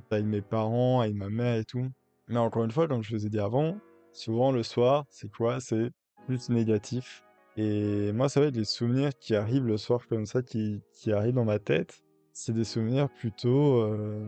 avec 0.10 0.26
mes 0.26 0.42
parents, 0.42 1.02
avec 1.02 1.16
ma 1.16 1.30
mère 1.30 1.56
et 1.56 1.66
tout. 1.66 1.88
Mais 2.28 2.40
encore 2.40 2.64
une 2.64 2.72
fois, 2.72 2.88
comme 2.88 3.04
je 3.04 3.16
vous 3.16 3.26
ai 3.26 3.30
dit 3.30 3.40
avant, 3.40 3.78
souvent 4.14 4.52
le 4.52 4.64
soir, 4.64 5.06
c'est 5.10 5.32
quoi? 5.32 5.60
C'est 5.60 5.92
plus 6.26 6.50
négatif. 6.50 7.24
Et 7.58 8.12
moi, 8.14 8.30
ça 8.30 8.40
va 8.40 8.48
être 8.48 8.54
des 8.54 8.66
souvenirs 8.66 9.12
qui 9.20 9.36
arrivent 9.36 9.66
le 9.66 9.78
soir 9.78 10.08
comme 10.08 10.26
ça, 10.26 10.42
qui, 10.42 10.82
arrivent 11.08 11.36
dans 11.36 11.46
ma 11.46 11.60
tête 11.60 12.02
c'est 12.34 12.54
des 12.54 12.64
souvenirs 12.64 13.10
plutôt 13.10 13.82
euh, 13.82 14.26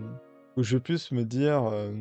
où 0.58 0.64
je 0.64 0.78
puisse 0.78 1.12
me 1.12 1.24
dire, 1.24 1.64
euh, 1.66 1.92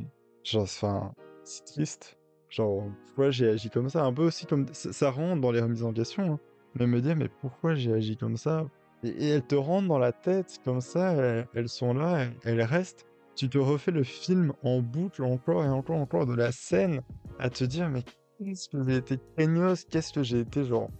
genre, 0.45 0.63
enfin, 0.63 1.13
c'est 1.45 1.65
triste. 1.65 2.19
Genre, 2.49 2.85
pourquoi 3.07 3.31
j'ai 3.31 3.49
agi 3.49 3.71
comme 3.71 3.89
ça? 3.89 4.05
Un 4.05 4.13
peu 4.13 4.25
aussi 4.25 4.47
comme. 4.47 4.67
Ça, 4.73 5.11
rentre 5.11 5.41
dans 5.41 5.53
les 5.53 5.61
remises 5.61 5.85
en 5.85 5.93
question, 5.93 6.35
hein. 6.35 6.41
mais 6.75 6.87
me 6.87 7.01
dire, 7.01 7.17
mais 7.17 7.29
pourquoi 7.29 7.75
j'ai 7.75 7.93
agi 7.93 8.17
comme 8.17 8.37
ça? 8.37 8.67
Et, 9.03 9.29
elles 9.29 9.47
te 9.47 9.55
rentrent 9.55 9.89
dans 9.89 9.99
la 9.99 10.13
tête 10.13 10.59
comme 10.65 10.81
ça, 10.81 11.13
elles, 11.55 11.69
sont 11.69 11.95
là, 11.95 12.27
elles, 12.45 12.63
restent. 12.63 13.07
Tu 13.35 13.49
te 13.49 13.59
refais 13.59 13.91
le 13.91 14.03
film 14.03 14.53
en 14.63 14.81
boucle 14.81 15.25
encore 15.25 15.65
et 15.65 15.69
encore, 15.69 15.97
encore 15.97 16.27
de 16.27 16.35
la 16.35 16.53
scène 16.53 17.01
à 17.39 17.51
te 17.51 17.65
dire, 17.65 17.89
mais 17.89 18.03
qu'est-ce 18.39 18.69
que 18.69 18.83
j'ai 18.85 18.97
été 18.97 19.19
craignos, 19.37 19.85
qu'est-ce 19.85 20.13
que 20.13 20.23
j'ai 20.23 20.41
été, 20.41 20.65
genre, 20.65 20.91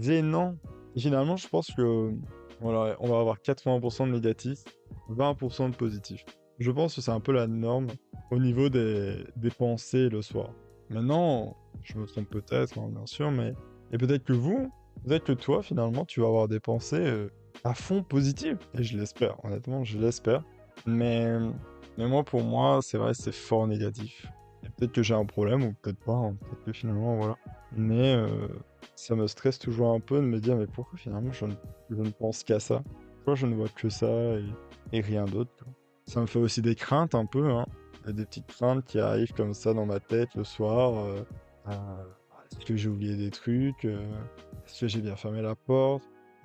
gênant. 0.00 0.56
Et 0.96 1.00
finalement, 1.00 1.36
je 1.36 1.48
pense 1.48 1.70
que 1.76 2.12
voilà, 2.60 2.96
on 3.00 3.08
va 3.08 3.20
avoir 3.20 3.38
80% 3.38 4.06
de 4.06 4.12
négatifs, 4.12 4.64
20% 5.10 5.70
de 5.70 5.76
positifs. 5.76 6.24
Je 6.58 6.70
pense 6.70 6.94
que 6.94 7.00
c'est 7.00 7.10
un 7.10 7.20
peu 7.20 7.32
la 7.32 7.46
norme 7.46 7.88
au 8.30 8.38
niveau 8.38 8.68
des, 8.68 9.24
pensées 9.58 10.08
le 10.08 10.22
soir. 10.22 10.50
Maintenant, 10.90 11.56
je 11.82 11.98
me 11.98 12.06
trompe 12.06 12.28
peut-être, 12.30 12.78
hein, 12.78 12.88
bien 12.90 13.06
sûr, 13.06 13.30
mais 13.30 13.52
et 13.92 13.98
peut-être 13.98 14.24
que 14.24 14.32
vous, 14.32 14.72
peut-être 15.04 15.24
que 15.24 15.32
toi, 15.32 15.62
finalement, 15.62 16.04
tu 16.04 16.20
vas 16.20 16.28
avoir 16.28 16.48
des 16.48 16.60
pensées 16.60 16.96
euh, 16.96 17.30
à 17.64 17.74
fond 17.74 18.02
positives. 18.02 18.58
Et 18.74 18.82
je 18.82 18.96
l'espère, 18.96 19.42
honnêtement, 19.44 19.84
je 19.84 19.98
l'espère. 19.98 20.42
Mais, 20.86 21.38
mais 21.98 22.06
moi, 22.06 22.24
pour 22.24 22.42
moi, 22.42 22.80
c'est 22.82 22.98
vrai, 22.98 23.14
c'est 23.14 23.34
fort 23.34 23.66
négatif. 23.66 24.26
Et 24.64 24.68
peut-être 24.68 24.92
que 24.92 25.02
j'ai 25.02 25.14
un 25.14 25.24
problème, 25.24 25.62
ou 25.62 25.74
peut-être 25.82 25.98
pas, 26.04 26.12
hein, 26.12 26.36
peut-être 26.40 26.64
que 26.64 26.72
finalement, 26.72 27.16
voilà. 27.16 27.36
Mais 27.72 28.14
euh, 28.14 28.48
ça 28.94 29.14
me 29.14 29.26
stresse 29.26 29.58
toujours 29.58 29.92
un 29.92 30.00
peu 30.00 30.16
de 30.16 30.26
me 30.26 30.40
dire, 30.40 30.56
mais 30.56 30.66
pourquoi 30.66 30.98
finalement 30.98 31.32
je 31.32 31.46
ne, 31.46 31.54
je 31.90 31.96
ne 31.96 32.10
pense 32.10 32.44
qu'à 32.44 32.60
ça? 32.60 32.82
Pourquoi 33.16 33.34
je 33.34 33.46
ne 33.46 33.54
vois 33.54 33.68
que 33.68 33.88
ça 33.88 34.08
et, 34.92 35.00
rien 35.00 35.24
d'autre. 35.24 35.50
Ça 36.06 36.20
me 36.20 36.26
fait 36.26 36.38
aussi 36.38 36.62
des 36.62 36.74
craintes 36.74 37.14
un 37.14 37.26
peu, 37.26 37.50
hein. 37.50 37.66
Des 38.06 38.24
petites 38.24 38.46
craintes 38.46 38.84
qui 38.84 39.00
arrivent 39.00 39.32
comme 39.32 39.52
ça 39.52 39.74
dans 39.74 39.84
ma 39.84 39.98
tête 39.98 40.28
le 40.36 40.44
soir. 40.44 40.96
euh, 40.96 41.24
euh, 41.68 42.04
est-ce 42.52 42.64
que 42.64 42.76
j'ai 42.76 42.88
oublié 42.88 43.16
des 43.16 43.30
trucs 43.30 43.84
Est-ce 43.84 44.80
que 44.80 44.86
j'ai 44.86 45.00
bien 45.00 45.16
fermé 45.16 45.42
la 45.42 45.56
porte? 45.56 46.04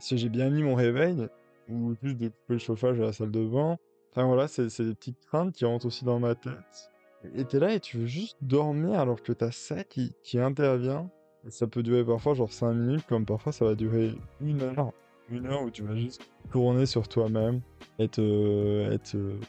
Que 0.09 0.17
j'ai 0.17 0.29
bien 0.29 0.49
mis 0.49 0.63
mon 0.63 0.75
réveil 0.75 1.27
Ou 1.69 1.95
juste 2.01 2.17
de 2.17 2.27
couper 2.27 2.53
le 2.53 2.57
chauffage 2.57 2.99
à 2.99 3.03
la 3.03 3.13
salle 3.13 3.31
de 3.31 3.45
bain 3.45 3.77
Enfin 4.11 4.25
voilà, 4.25 4.47
c'est 4.49 4.67
des 4.67 4.93
petites 4.95 5.19
craintes 5.25 5.53
qui 5.53 5.63
rentrent 5.63 5.85
aussi 5.85 6.03
dans 6.03 6.19
ma 6.19 6.35
tête. 6.35 6.91
Et 7.35 7.45
t'es 7.45 7.59
là 7.59 7.73
et 7.73 7.79
tu 7.79 7.97
veux 7.97 8.07
juste 8.07 8.35
dormir 8.41 8.99
alors 8.99 9.21
que 9.21 9.31
t'as 9.31 9.51
ça 9.51 9.83
qui, 9.83 10.13
qui 10.23 10.37
intervient. 10.37 11.09
Ça 11.47 11.65
peut 11.65 11.81
durer 11.81 12.03
parfois 12.03 12.33
genre 12.33 12.51
5 12.51 12.73
minutes, 12.73 13.05
comme 13.07 13.25
parfois 13.25 13.51
ça 13.51 13.63
va 13.65 13.75
durer 13.75 14.13
une 14.41 14.61
heure. 14.61 14.91
Une 15.29 15.45
heure 15.45 15.63
où 15.63 15.71
tu 15.71 15.83
vas 15.83 15.95
juste 15.95 16.21
tourner 16.51 16.85
sur 16.85 17.07
toi-même, 17.07 17.61
être, 17.99 18.19
euh, 18.19 18.91
être, 18.91 19.15
euh, 19.15 19.39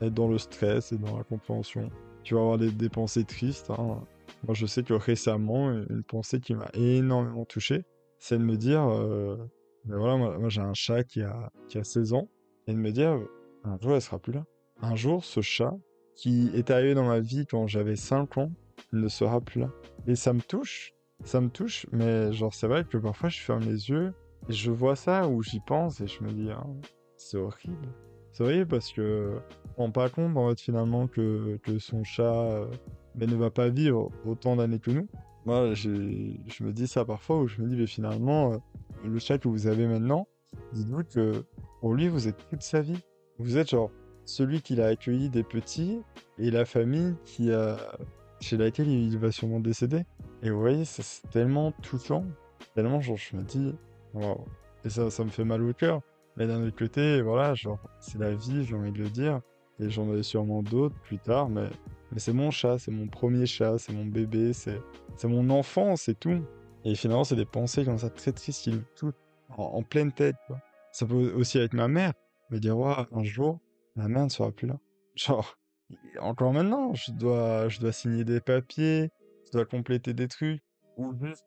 être 0.00 0.14
dans 0.14 0.28
le 0.28 0.38
stress 0.38 0.92
et 0.92 0.98
dans 0.98 1.18
la 1.18 1.24
compréhension. 1.24 1.90
Tu 2.22 2.34
vas 2.34 2.40
avoir 2.40 2.58
des, 2.58 2.88
pensées 2.88 3.24
tristes. 3.24 3.70
hein. 3.70 4.00
Moi, 4.46 4.54
je 4.54 4.66
sais 4.66 4.82
que 4.82 4.94
récemment, 4.94 5.72
une 5.72 6.04
pensée 6.04 6.38
qui 6.40 6.54
m'a 6.54 6.68
énormément 6.74 7.44
touché, 7.44 7.84
c'est 8.18 8.38
de 8.38 8.44
me 8.44 8.56
dire, 8.56 8.86
euh, 8.88 9.36
ben 9.84 9.98
voilà, 9.98 10.16
moi, 10.16 10.48
j'ai 10.48 10.60
un 10.60 10.74
chat 10.74 11.04
qui 11.04 11.22
a, 11.22 11.50
qui 11.68 11.78
a 11.78 11.84
16 11.84 12.14
ans, 12.14 12.28
et 12.66 12.72
de 12.72 12.78
me 12.78 12.90
dire, 12.90 13.10
euh, 13.10 13.26
un 13.64 13.78
jour, 13.80 13.94
elle 13.94 14.02
sera 14.02 14.18
plus 14.18 14.32
là. 14.32 14.44
Un 14.80 14.94
jour, 14.94 15.24
ce 15.24 15.40
chat 15.40 15.74
qui 16.14 16.50
est 16.54 16.70
arrivé 16.70 16.94
dans 16.94 17.06
ma 17.06 17.20
vie 17.20 17.46
quand 17.46 17.66
j'avais 17.66 17.96
5 17.96 18.38
ans, 18.38 18.52
ne 18.92 19.08
sera 19.08 19.40
plus 19.40 19.60
là. 19.60 19.70
Et 20.06 20.14
ça 20.14 20.32
me 20.32 20.40
touche, 20.40 20.94
ça 21.24 21.40
me 21.40 21.48
touche, 21.48 21.86
mais 21.92 22.32
genre, 22.32 22.54
c'est 22.54 22.66
vrai 22.66 22.84
que 22.84 22.96
parfois, 22.96 23.28
je 23.28 23.40
ferme 23.40 23.62
les 23.62 23.90
yeux, 23.90 24.14
et 24.48 24.52
je 24.52 24.70
vois 24.70 24.96
ça, 24.96 25.28
ou 25.28 25.42
j'y 25.42 25.60
pense, 25.60 26.00
et 26.00 26.06
je 26.06 26.22
me 26.22 26.30
dis, 26.30 26.50
ah, 26.50 26.66
c'est 27.16 27.38
horrible. 27.38 27.88
C'est 28.32 28.42
horrible 28.42 28.66
parce 28.66 28.92
que 28.92 29.38
on 29.76 29.90
pas 29.90 30.08
compte, 30.08 30.36
en 30.36 30.48
fait, 30.50 30.60
finalement, 30.60 31.06
que, 31.06 31.58
que 31.62 31.78
son 31.78 32.02
chat 32.04 32.22
euh, 32.24 32.66
mais 33.14 33.26
ne 33.26 33.36
va 33.36 33.50
pas 33.50 33.68
vivre 33.68 34.10
autant 34.24 34.56
d'années 34.56 34.78
que 34.78 34.90
nous. 34.90 35.08
Moi, 35.46 35.74
je 35.74 35.88
me 35.90 36.72
dis 36.72 36.86
ça 36.86 37.04
parfois, 37.04 37.40
où 37.40 37.46
je 37.46 37.60
me 37.60 37.68
dis, 37.68 37.76
mais 37.76 37.86
finalement, 37.86 38.54
euh, 38.54 38.58
le 39.04 39.18
chat 39.18 39.38
que 39.38 39.48
vous 39.48 39.66
avez 39.66 39.86
maintenant, 39.86 40.26
dites-vous 40.72 41.04
que 41.04 41.44
pour 41.80 41.94
lui, 41.94 42.08
vous 42.08 42.28
êtes 42.28 42.48
toute 42.48 42.62
sa 42.62 42.80
vie. 42.80 42.98
Vous 43.38 43.58
êtes 43.58 43.70
genre 43.70 43.90
celui 44.24 44.62
qui 44.62 44.74
l'a 44.74 44.86
accueilli 44.86 45.28
des 45.28 45.42
petits 45.42 46.00
et 46.38 46.50
la 46.50 46.64
famille 46.64 47.14
qui 47.24 47.52
a, 47.52 47.76
chez 48.40 48.56
laquelle 48.56 48.88
il 48.88 49.18
va 49.18 49.30
sûrement 49.30 49.60
décéder. 49.60 50.04
Et 50.42 50.50
vous 50.50 50.60
voyez, 50.60 50.84
c'est 50.84 51.28
tellement 51.30 51.72
touchant, 51.82 52.24
tellement 52.74 53.00
genre 53.00 53.16
je 53.16 53.36
me 53.36 53.42
dis, 53.42 53.74
waouh. 54.14 54.44
Et 54.84 54.90
ça, 54.90 55.10
ça 55.10 55.24
me 55.24 55.30
fait 55.30 55.44
mal 55.44 55.62
au 55.62 55.72
cœur. 55.72 56.00
Mais 56.36 56.46
d'un 56.46 56.66
autre 56.66 56.76
côté, 56.76 57.22
voilà, 57.22 57.54
genre, 57.54 57.78
c'est 58.00 58.18
la 58.18 58.34
vie, 58.34 58.64
j'ai 58.64 58.74
envie 58.74 58.92
de 58.92 58.98
le 58.98 59.08
dire. 59.08 59.40
Et 59.80 59.90
j'en 59.90 60.12
ai 60.14 60.22
sûrement 60.22 60.62
d'autres 60.62 60.94
plus 61.02 61.18
tard, 61.18 61.48
mais, 61.48 61.68
mais 62.12 62.18
c'est 62.18 62.32
mon 62.32 62.50
chat, 62.50 62.78
c'est 62.78 62.90
mon 62.90 63.08
premier 63.08 63.46
chat, 63.46 63.78
c'est 63.78 63.92
mon 63.92 64.04
bébé, 64.04 64.52
c'est 64.52 64.80
mon 65.24 65.50
enfant, 65.50 65.96
c'est 65.96 66.18
tout. 66.18 66.42
Et 66.84 66.94
finalement, 66.94 67.24
c'est 67.24 67.36
des 67.36 67.46
pensées 67.46 67.84
comme 67.84 67.98
ça 67.98 68.10
très 68.10 68.32
tristes 68.32 68.62
qui 68.62 68.78
touchent 68.96 69.14
en, 69.56 69.62
en 69.64 69.82
pleine 69.82 70.12
tête. 70.12 70.36
Ça 70.92 71.06
peut 71.06 71.32
aussi 71.34 71.58
avec 71.58 71.72
ma 71.72 71.88
mère, 71.88 72.12
me 72.50 72.58
dire, 72.58 72.78
Ouah, 72.78 73.08
un 73.12 73.24
jour, 73.24 73.58
ma 73.96 74.08
mère 74.08 74.24
ne 74.24 74.28
sera 74.28 74.52
plus 74.52 74.66
là. 74.66 74.78
Genre, 75.14 75.56
encore 76.20 76.52
maintenant, 76.52 76.94
je 76.94 77.12
dois, 77.12 77.68
je 77.68 77.80
dois 77.80 77.92
signer 77.92 78.24
des 78.24 78.40
papiers, 78.40 79.10
je 79.46 79.52
dois 79.52 79.64
compléter 79.64 80.12
des 80.12 80.28
trucs, 80.28 80.62
ou 80.96 81.14
juste, 81.20 81.44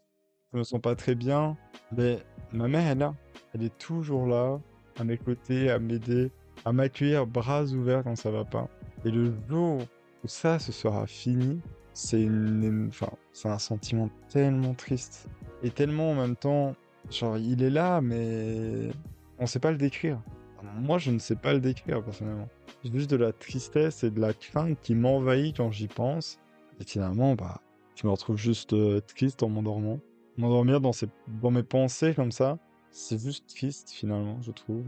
je 0.52 0.58
me 0.58 0.64
sens 0.64 0.82
pas 0.82 0.96
très 0.96 1.16
bien. 1.16 1.58
Mais 1.92 2.20
ma 2.52 2.68
mère 2.68 2.88
est 2.88 2.96
là, 2.96 3.14
elle 3.54 3.64
est 3.64 3.78
toujours 3.78 4.26
là, 4.26 4.60
à 5.00 5.04
mes 5.04 5.18
côtés, 5.18 5.70
à 5.70 5.80
m'aider, 5.80 6.32
à 6.66 6.74
m'accueillir 6.74 7.28
bras 7.28 7.64
ouverts 7.66 8.04
quand 8.04 8.16
ça 8.16 8.32
va 8.32 8.46
pas. 8.46 8.68
Et 9.06 9.12
le 9.12 9.34
jour 9.48 9.82
où 10.24 10.28
ça, 10.28 10.60
ce 10.60 10.72
sera 10.72 11.06
fini, 11.08 11.62
c'est 11.98 12.30
enfin, 12.90 13.10
un 13.46 13.58
sentiment 13.58 14.12
tellement 14.30 14.76
triste. 14.76 15.28
Et 15.64 15.72
tellement 15.72 16.12
en 16.12 16.14
même 16.14 16.36
temps, 16.36 16.76
genre, 17.10 17.40
il 17.40 17.64
est 17.64 17.72
là, 17.72 18.02
mais 18.02 18.90
on 19.40 19.48
sait 19.48 19.60
pas 19.60 19.72
le 19.72 19.78
décrire. 19.78 20.22
Moi, 20.80 21.00
je 21.00 21.10
ne 21.10 21.18
sais 21.18 21.36
pas 21.36 21.54
le 21.54 21.60
décrire, 21.60 22.04
personnellement. 22.04 22.50
J'ai 22.84 22.92
juste 22.92 23.10
de 23.10 23.16
la 23.16 23.34
tristesse 23.34 24.04
et 24.04 24.12
de 24.12 24.22
la 24.22 24.34
crainte 24.34 24.78
qui 24.80 24.94
m'envahit 24.94 25.58
quand 25.58 25.72
j'y 25.72 25.88
pense. 25.88 26.40
Et 26.80 26.84
finalement, 26.84 27.34
bah, 27.34 27.62
je 27.96 28.06
me 28.06 28.12
retrouve 28.12 28.38
juste 28.38 28.74
euh, 28.74 29.02
triste 29.02 29.42
en 29.42 29.50
m'endormant. 29.50 30.00
M'endormir 30.38 30.82
dans, 30.82 30.94
ces... 30.94 31.08
dans 31.42 31.50
mes 31.50 31.64
pensées 31.64 32.14
comme 32.14 32.32
ça, 32.32 32.60
c'est 32.92 33.20
juste 33.20 33.50
triste, 33.50 33.90
finalement, 33.90 34.40
je 34.44 34.52
trouve. 34.52 34.86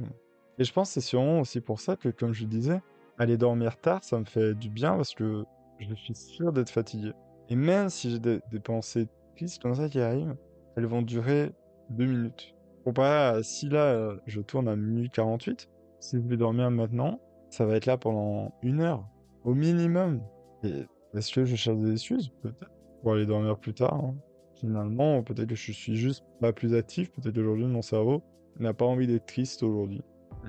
Et 0.59 0.63
je 0.63 0.71
pense 0.71 0.89
que 0.89 0.93
c'est 1.01 1.07
sûrement 1.07 1.39
aussi 1.39 1.59
pour 1.59 1.79
ça 1.79 1.95
que, 1.95 2.09
comme 2.09 2.33
je 2.33 2.45
disais, 2.45 2.81
aller 3.17 3.35
dormir 3.35 3.79
tard, 3.79 4.03
ça 4.03 4.19
me 4.19 4.25
fait 4.25 4.53
du 4.53 4.69
bien 4.69 4.95
parce 4.95 5.15
que 5.15 5.43
je 5.79 5.93
suis 5.95 6.15
sûr 6.15 6.51
d'être 6.51 6.69
fatigué. 6.69 7.11
Et 7.49 7.55
même 7.55 7.89
si 7.89 8.11
j'ai 8.11 8.19
des, 8.19 8.39
pensées 8.63 9.07
tristes 9.35 9.61
comme 9.61 9.75
ça 9.75 9.89
qui 9.89 9.99
arrivent, 9.99 10.35
elles 10.75 10.85
vont 10.85 11.01
durer 11.01 11.51
deux 11.89 12.05
minutes. 12.05 12.55
Comparé 12.83 13.37
à 13.37 13.43
si 13.43 13.69
là, 13.69 13.85
euh, 13.85 14.17
je 14.25 14.41
tourne 14.41 14.67
à 14.67 14.75
minuit 14.75 15.09
48, 15.09 15.69
si 15.99 16.17
je 16.17 16.27
vais 16.27 16.37
dormir 16.37 16.71
maintenant, 16.71 17.19
ça 17.49 17.65
va 17.65 17.75
être 17.75 17.85
là 17.85 17.97
pendant 17.97 18.53
une 18.61 18.81
heure, 18.81 19.05
au 19.43 19.53
minimum. 19.53 20.21
Et 20.63 20.85
est-ce 21.15 21.33
que 21.33 21.45
je 21.45 21.55
cherche 21.55 21.77
des 21.77 21.91
excuses? 21.93 22.29
Peut-être. 22.41 22.71
Pour 23.01 23.13
aller 23.13 23.25
dormir 23.25 23.57
plus 23.57 23.73
tard. 23.73 23.93
hein. 23.95 24.15
Finalement, 24.55 25.23
peut-être 25.23 25.47
que 25.47 25.55
je 25.55 25.71
suis 25.71 25.95
juste 25.95 26.25
pas 26.41 26.51
plus 26.51 26.75
actif. 26.75 27.11
Peut-être 27.11 27.33
qu'aujourd'hui, 27.35 27.65
mon 27.65 27.81
cerveau 27.81 28.21
n'a 28.59 28.73
pas 28.73 28.85
envie 28.85 29.07
d'être 29.07 29.25
triste 29.25 29.63
aujourd'hui. 29.63 30.01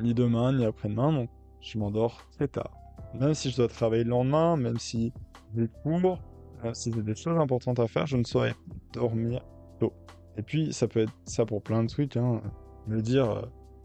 Ni 0.02 0.14
demain, 0.14 0.52
ni 0.52 0.64
après-demain. 0.64 1.12
Donc, 1.12 1.30
je 1.60 1.78
m'endors 1.78 2.28
très 2.32 2.48
tard. 2.48 2.79
Même 3.14 3.34
si 3.34 3.50
je 3.50 3.56
dois 3.56 3.68
travailler 3.68 4.04
le 4.04 4.10
lendemain, 4.10 4.56
même 4.56 4.78
si 4.78 5.12
j'ai 5.56 5.68
cours, 5.82 6.18
euh, 6.64 6.74
si 6.74 6.92
j'ai 6.92 7.02
des 7.02 7.14
choses 7.14 7.38
importantes 7.38 7.78
à 7.78 7.86
faire, 7.86 8.06
je 8.06 8.16
ne 8.16 8.24
saurais 8.24 8.54
dormir 8.92 9.42
tôt. 9.78 9.92
Et 10.36 10.42
puis, 10.42 10.72
ça 10.72 10.86
peut 10.86 11.00
être 11.00 11.12
ça 11.24 11.44
pour 11.44 11.62
plein 11.62 11.82
de 11.82 11.88
trucs. 11.88 12.16
Hein. 12.16 12.40
Me 12.86 13.00
dire, 13.00 13.30
euh, 13.30 13.42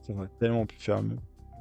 j'aurais 0.07 0.29
tellement 0.39 0.65
pu 0.65 0.77
faire 0.77 1.01
mieux. 1.01 1.17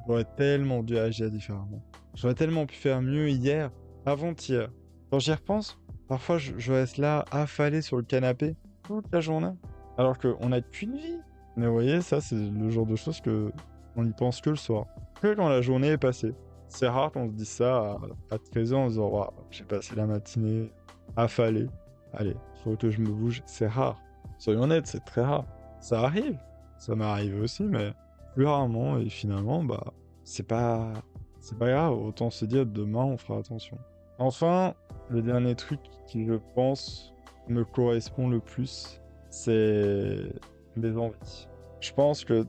J'aurais 0.07 0.25
tellement 0.37 0.83
dû 0.83 0.97
agir 0.97 1.31
différemment. 1.31 1.81
J'aurais 2.13 2.35
tellement 2.35 2.65
pu 2.65 2.75
faire 2.75 3.01
mieux 3.01 3.29
hier, 3.29 3.71
avant-hier. 4.05 4.69
Quand 5.09 5.19
j'y 5.19 5.33
repense, 5.33 5.77
parfois 6.07 6.37
je, 6.37 6.71
reste 6.71 6.97
là, 6.97 7.25
affalé 7.31 7.81
sur 7.81 7.97
le 7.97 8.03
canapé, 8.03 8.55
toute 8.83 9.11
la 9.11 9.21
journée. 9.21 9.53
Alors 9.97 10.17
qu'on 10.17 10.49
n'a 10.49 10.61
qu'une 10.61 10.95
vie. 10.97 11.19
Mais 11.57 11.67
vous 11.67 11.73
voyez, 11.73 12.01
ça, 12.01 12.21
c'est 12.21 12.35
le 12.35 12.69
genre 12.69 12.85
de 12.85 12.95
choses 12.95 13.21
que 13.21 13.51
on 13.95 14.03
n'y 14.03 14.11
pense 14.11 14.41
que 14.41 14.49
le 14.49 14.55
soir. 14.55 14.85
Que 15.21 15.33
quand 15.33 15.47
la 15.47 15.61
journée 15.61 15.89
est 15.89 15.97
passée. 15.97 16.33
C'est 16.67 16.87
rare 16.87 17.11
qu'on 17.11 17.27
se 17.27 17.33
dise 17.33 17.49
ça 17.49 17.97
à, 18.31 18.35
à 18.35 18.37
13 18.37 18.73
ans 18.73 18.83
en 18.83 18.87
disant 18.87 19.07
Waouh, 19.07 19.31
j'ai 19.51 19.63
passé 19.63 19.95
la 19.95 20.05
matinée 20.05 20.71
affalé. 21.15 21.67
Allez, 22.13 22.35
faut 22.63 22.75
que 22.75 22.89
je 22.89 23.01
me 23.01 23.09
bouge. 23.09 23.43
C'est 23.45 23.67
rare. 23.67 23.99
Soyons 24.37 24.63
honnêtes, 24.63 24.87
c'est 24.87 25.03
très 25.05 25.21
rare. 25.21 25.45
Ça 25.79 26.01
arrive. 26.01 26.37
Ça 26.77 26.95
m'est 26.95 27.05
arrivé 27.05 27.39
aussi, 27.39 27.63
mais 27.63 27.93
plus 28.33 28.45
rarement. 28.45 28.97
Et 28.97 29.09
finalement, 29.09 29.63
bah, 29.63 29.93
c'est 30.23 30.47
pas, 30.47 30.93
c'est 31.39 31.57
pas 31.57 31.69
grave. 31.69 31.93
Autant 31.93 32.29
se 32.29 32.45
dire 32.45 32.65
demain, 32.65 33.03
on 33.03 33.17
fera 33.17 33.39
attention. 33.39 33.77
Enfin, 34.17 34.73
le 35.09 35.21
dernier 35.21 35.55
truc 35.55 35.79
qui, 36.07 36.25
je 36.25 36.35
pense, 36.55 37.13
me 37.47 37.63
correspond 37.63 38.29
le 38.29 38.39
plus, 38.39 39.01
c'est 39.29 40.31
mes 40.75 40.97
envies. 40.97 41.47
Je 41.79 41.93
pense 41.93 42.23
que 42.23 42.45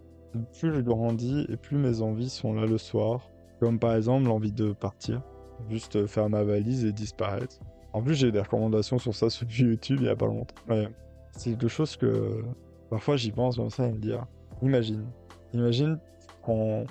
plus 0.58 0.74
je 0.74 0.80
grandis 0.80 1.46
et 1.48 1.56
plus 1.56 1.76
mes 1.76 2.00
envies 2.02 2.30
sont 2.30 2.54
là 2.54 2.66
le 2.66 2.78
soir. 2.78 3.28
Comme 3.60 3.78
par 3.78 3.94
exemple 3.94 4.26
l'envie 4.26 4.52
de 4.52 4.72
partir, 4.72 5.22
juste 5.70 6.06
faire 6.06 6.28
ma 6.28 6.42
valise 6.42 6.84
et 6.84 6.92
disparaître. 6.92 7.58
En 7.92 8.02
plus, 8.02 8.14
j'ai 8.14 8.30
des 8.30 8.40
recommandations 8.40 8.98
sur 8.98 9.14
ça 9.14 9.30
sur 9.30 9.46
YouTube 9.50 9.98
il 10.00 10.06
y 10.06 10.10
a 10.10 10.16
pas 10.16 10.26
longtemps. 10.26 10.54
C'est 11.32 11.50
quelque 11.50 11.68
chose 11.68 11.96
que 11.96 12.44
parfois 12.90 13.16
j'y 13.16 13.32
pense 13.32 13.56
comme 13.56 13.70
ça 13.70 13.86
et 13.86 13.92
me 13.92 13.98
dire 13.98 14.26
imagine, 14.62 15.04
imagine 15.52 15.98
tu 16.20 16.34
prends 16.42 16.84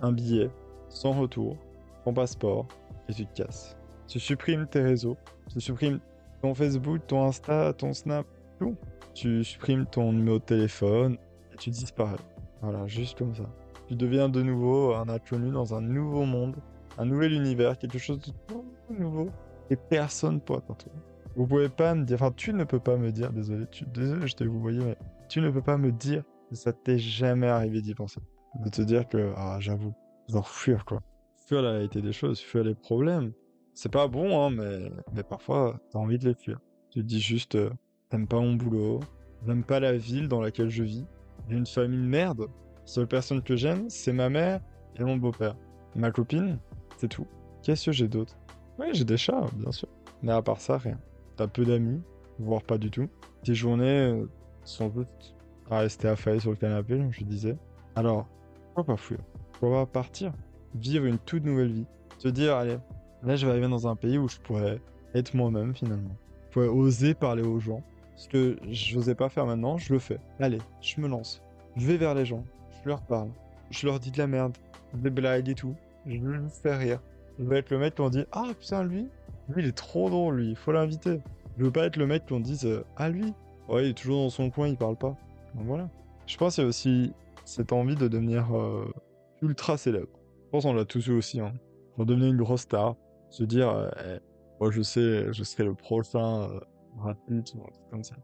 un 0.00 0.12
billet 0.12 0.50
sans 0.88 1.12
retour, 1.12 1.56
ton 2.04 2.12
passeport 2.12 2.66
et 3.08 3.12
tu 3.12 3.26
te 3.26 3.42
casses. 3.42 3.76
Tu 4.08 4.18
supprimes 4.20 4.66
tes 4.66 4.82
réseaux, 4.82 5.16
tu 5.52 5.60
supprimes 5.60 6.00
ton 6.42 6.54
Facebook, 6.54 7.00
ton 7.06 7.24
Insta, 7.24 7.72
ton 7.72 7.94
Snap, 7.94 8.26
tout. 8.58 8.76
Tu 9.14 9.44
supprimes 9.44 9.86
ton 9.86 10.12
numéro 10.12 10.38
de 10.38 10.44
téléphone 10.44 11.16
et 11.52 11.56
tu 11.56 11.70
disparais. 11.70 12.16
Voilà, 12.60 12.86
juste 12.86 13.18
comme 13.18 13.34
ça. 13.34 13.44
Tu 13.92 13.96
deviens 13.96 14.30
de 14.30 14.40
nouveau 14.40 14.94
un 14.94 15.06
inconnu 15.10 15.50
dans 15.50 15.74
un 15.74 15.82
nouveau 15.82 16.24
monde, 16.24 16.56
un 16.96 17.04
nouvel 17.04 17.34
univers, 17.34 17.76
quelque 17.76 17.98
chose 17.98 18.20
de 18.20 18.32
tout 18.46 18.64
nouveau. 18.88 19.28
Et 19.68 19.76
personne 19.76 20.36
ne 20.36 20.40
pourra 20.40 20.62
t'en 20.62 20.72
trouver. 20.72 20.96
Vous 21.36 21.46
pouvez 21.46 21.68
pas 21.68 21.94
me 21.94 22.06
dire, 22.06 22.14
enfin 22.14 22.32
tu 22.34 22.54
ne 22.54 22.64
peux 22.64 22.78
pas 22.80 22.96
me 22.96 23.12
dire, 23.12 23.34
désolé, 23.34 23.66
tu, 23.70 23.84
désolé 23.84 24.26
je 24.26 24.34
t'ai 24.34 24.46
vous 24.46 24.60
voyez, 24.60 24.82
mais 24.82 24.96
tu 25.28 25.42
ne 25.42 25.50
peux 25.50 25.60
pas 25.60 25.76
me 25.76 25.92
dire 25.92 26.24
ça 26.52 26.72
t'est 26.72 26.96
jamais 26.96 27.48
arrivé 27.48 27.82
d'y 27.82 27.94
penser. 27.94 28.22
De 28.64 28.70
te 28.70 28.80
dire 28.80 29.06
que, 29.06 29.34
ah, 29.36 29.58
j'avoue, 29.60 29.92
genre 30.26 30.48
fuir, 30.48 30.86
quoi. 30.86 31.02
Fuir 31.46 31.60
la 31.60 31.72
réalité 31.72 32.00
des 32.00 32.12
choses, 32.12 32.40
fuir 32.40 32.64
les 32.64 32.74
problèmes. 32.74 33.32
C'est 33.74 33.92
pas 33.92 34.08
bon, 34.08 34.42
hein, 34.42 34.48
mais, 34.48 34.90
mais 35.14 35.22
parfois, 35.22 35.78
t'as 35.90 35.98
envie 35.98 36.18
de 36.18 36.26
les 36.30 36.34
fuir. 36.34 36.60
Tu 36.88 37.00
te 37.00 37.04
dis 37.04 37.20
juste, 37.20 37.56
euh, 37.56 37.68
t'aimes 38.08 38.26
pas 38.26 38.40
mon 38.40 38.54
boulot, 38.54 39.00
j'aime 39.46 39.64
pas 39.64 39.80
la 39.80 39.92
ville 39.92 40.28
dans 40.28 40.40
laquelle 40.40 40.70
je 40.70 40.82
vis, 40.82 41.04
j'ai 41.50 41.58
une 41.58 41.66
famille 41.66 42.00
de 42.00 42.08
merde. 42.08 42.46
Seule 42.84 43.06
personne 43.06 43.42
que 43.42 43.56
j'aime, 43.56 43.88
c'est 43.88 44.12
ma 44.12 44.28
mère 44.28 44.60
et 44.96 45.04
mon 45.04 45.16
beau-père. 45.16 45.56
Ma 45.94 46.10
copine, 46.10 46.58
c'est 46.96 47.08
tout. 47.08 47.26
Qu'est-ce 47.62 47.86
que 47.86 47.92
j'ai 47.92 48.08
d'autre? 48.08 48.36
Oui, 48.78 48.86
j'ai 48.92 49.04
des 49.04 49.16
chats, 49.16 49.46
bien 49.54 49.72
sûr. 49.72 49.88
Mais 50.22 50.32
à 50.32 50.42
part 50.42 50.60
ça, 50.60 50.78
rien. 50.78 50.98
T'as 51.36 51.46
peu 51.46 51.64
d'amis, 51.64 52.00
voire 52.38 52.62
pas 52.62 52.78
du 52.78 52.90
tout. 52.90 53.08
Tes 53.44 53.54
journées 53.54 53.86
euh, 53.86 54.26
sont 54.64 54.90
toutes 54.90 55.34
à 55.70 55.78
rester 55.78 56.08
affalé 56.08 56.40
sur 56.40 56.50
le 56.50 56.56
canapé, 56.56 56.96
comme 56.96 57.12
je 57.12 57.24
disais. 57.24 57.56
Alors, 57.94 58.26
pourquoi 58.74 58.94
pas 58.94 58.96
fuir? 58.96 59.18
Pourquoi 59.52 59.86
pas 59.86 60.00
partir? 60.00 60.32
Vivre 60.74 61.06
une 61.06 61.18
toute 61.18 61.44
nouvelle 61.44 61.72
vie. 61.72 61.86
Se 62.18 62.28
dire, 62.28 62.56
allez, 62.56 62.78
là 63.22 63.36
je 63.36 63.46
vais 63.46 63.52
arriver 63.52 63.68
dans 63.68 63.86
un 63.86 63.96
pays 63.96 64.18
où 64.18 64.28
je 64.28 64.38
pourrais 64.38 64.80
être 65.14 65.34
moi-même 65.34 65.74
finalement. 65.74 66.16
Je 66.48 66.52
pourrais 66.52 66.68
oser 66.68 67.14
parler 67.14 67.42
aux 67.42 67.60
gens. 67.60 67.82
Ce 68.16 68.28
que 68.28 68.56
je 68.70 68.96
n'osais 68.96 69.14
pas 69.14 69.28
faire 69.28 69.46
maintenant, 69.46 69.78
je 69.78 69.92
le 69.92 69.98
fais. 69.98 70.18
Allez, 70.38 70.58
je 70.80 71.00
me 71.00 71.08
lance. 71.08 71.42
Je 71.76 71.86
vais 71.86 71.96
vers 71.96 72.14
les 72.14 72.24
gens. 72.24 72.44
Je 72.82 72.88
leur 72.88 73.02
parle. 73.02 73.30
Je 73.70 73.86
leur 73.86 74.00
dis 74.00 74.10
de 74.10 74.18
la 74.18 74.26
merde. 74.26 74.56
Des 74.94 75.10
blagues 75.10 75.48
et 75.48 75.54
tout. 75.54 75.74
Je 76.06 76.18
leur 76.18 76.50
fais 76.50 76.76
rire. 76.76 77.00
Je 77.38 77.44
veux 77.44 77.56
être 77.56 77.70
le 77.70 77.78
mec 77.78 77.94
qu'on 77.94 78.10
dit 78.10 78.24
Ah 78.32 78.48
putain, 78.58 78.84
lui, 78.84 79.08
lui 79.48 79.62
il 79.62 79.66
est 79.68 79.76
trop 79.76 80.10
drôle, 80.10 80.36
lui, 80.36 80.50
il 80.50 80.56
faut 80.56 80.72
l'inviter. 80.72 81.20
Je 81.56 81.64
veux 81.64 81.70
pas 81.70 81.86
être 81.86 81.96
le 81.96 82.06
mec 82.06 82.26
qu'on 82.26 82.40
dise 82.40 82.68
Ah 82.96 83.08
lui, 83.08 83.32
ouais, 83.68 83.86
il 83.86 83.90
est 83.90 83.94
toujours 83.94 84.24
dans 84.24 84.30
son 84.30 84.50
coin, 84.50 84.68
il 84.68 84.76
parle 84.76 84.96
pas. 84.96 85.16
Donc 85.54 85.66
voilà. 85.66 85.88
Je 86.26 86.36
pense 86.36 86.54
qu'il 86.54 86.64
y 86.64 86.66
a 86.66 86.68
aussi 86.68 87.12
cette 87.44 87.72
envie 87.72 87.96
de 87.96 88.08
devenir 88.08 88.54
euh, 88.56 88.92
ultra 89.40 89.76
célèbre. 89.76 90.08
Je 90.44 90.50
pense 90.50 90.64
qu'on 90.64 90.74
l'a 90.74 90.84
tous 90.84 91.06
eu 91.08 91.12
aussi. 91.12 91.40
Hein. 91.40 91.52
Pour 91.96 92.06
devenir 92.06 92.28
une 92.28 92.36
grosse 92.36 92.62
star. 92.62 92.96
Se 93.30 93.44
dire, 93.44 93.70
euh, 93.70 93.88
eh, 94.04 94.18
moi 94.60 94.70
je 94.70 94.82
sais, 94.82 95.32
je 95.32 95.42
serai 95.42 95.64
le 95.64 95.74
prochain 95.74 96.42
euh, 96.42 96.60
ou 96.96 97.08
un 97.08 97.14
truc 97.14 97.46
comme 97.90 98.04
ça. 98.04 98.14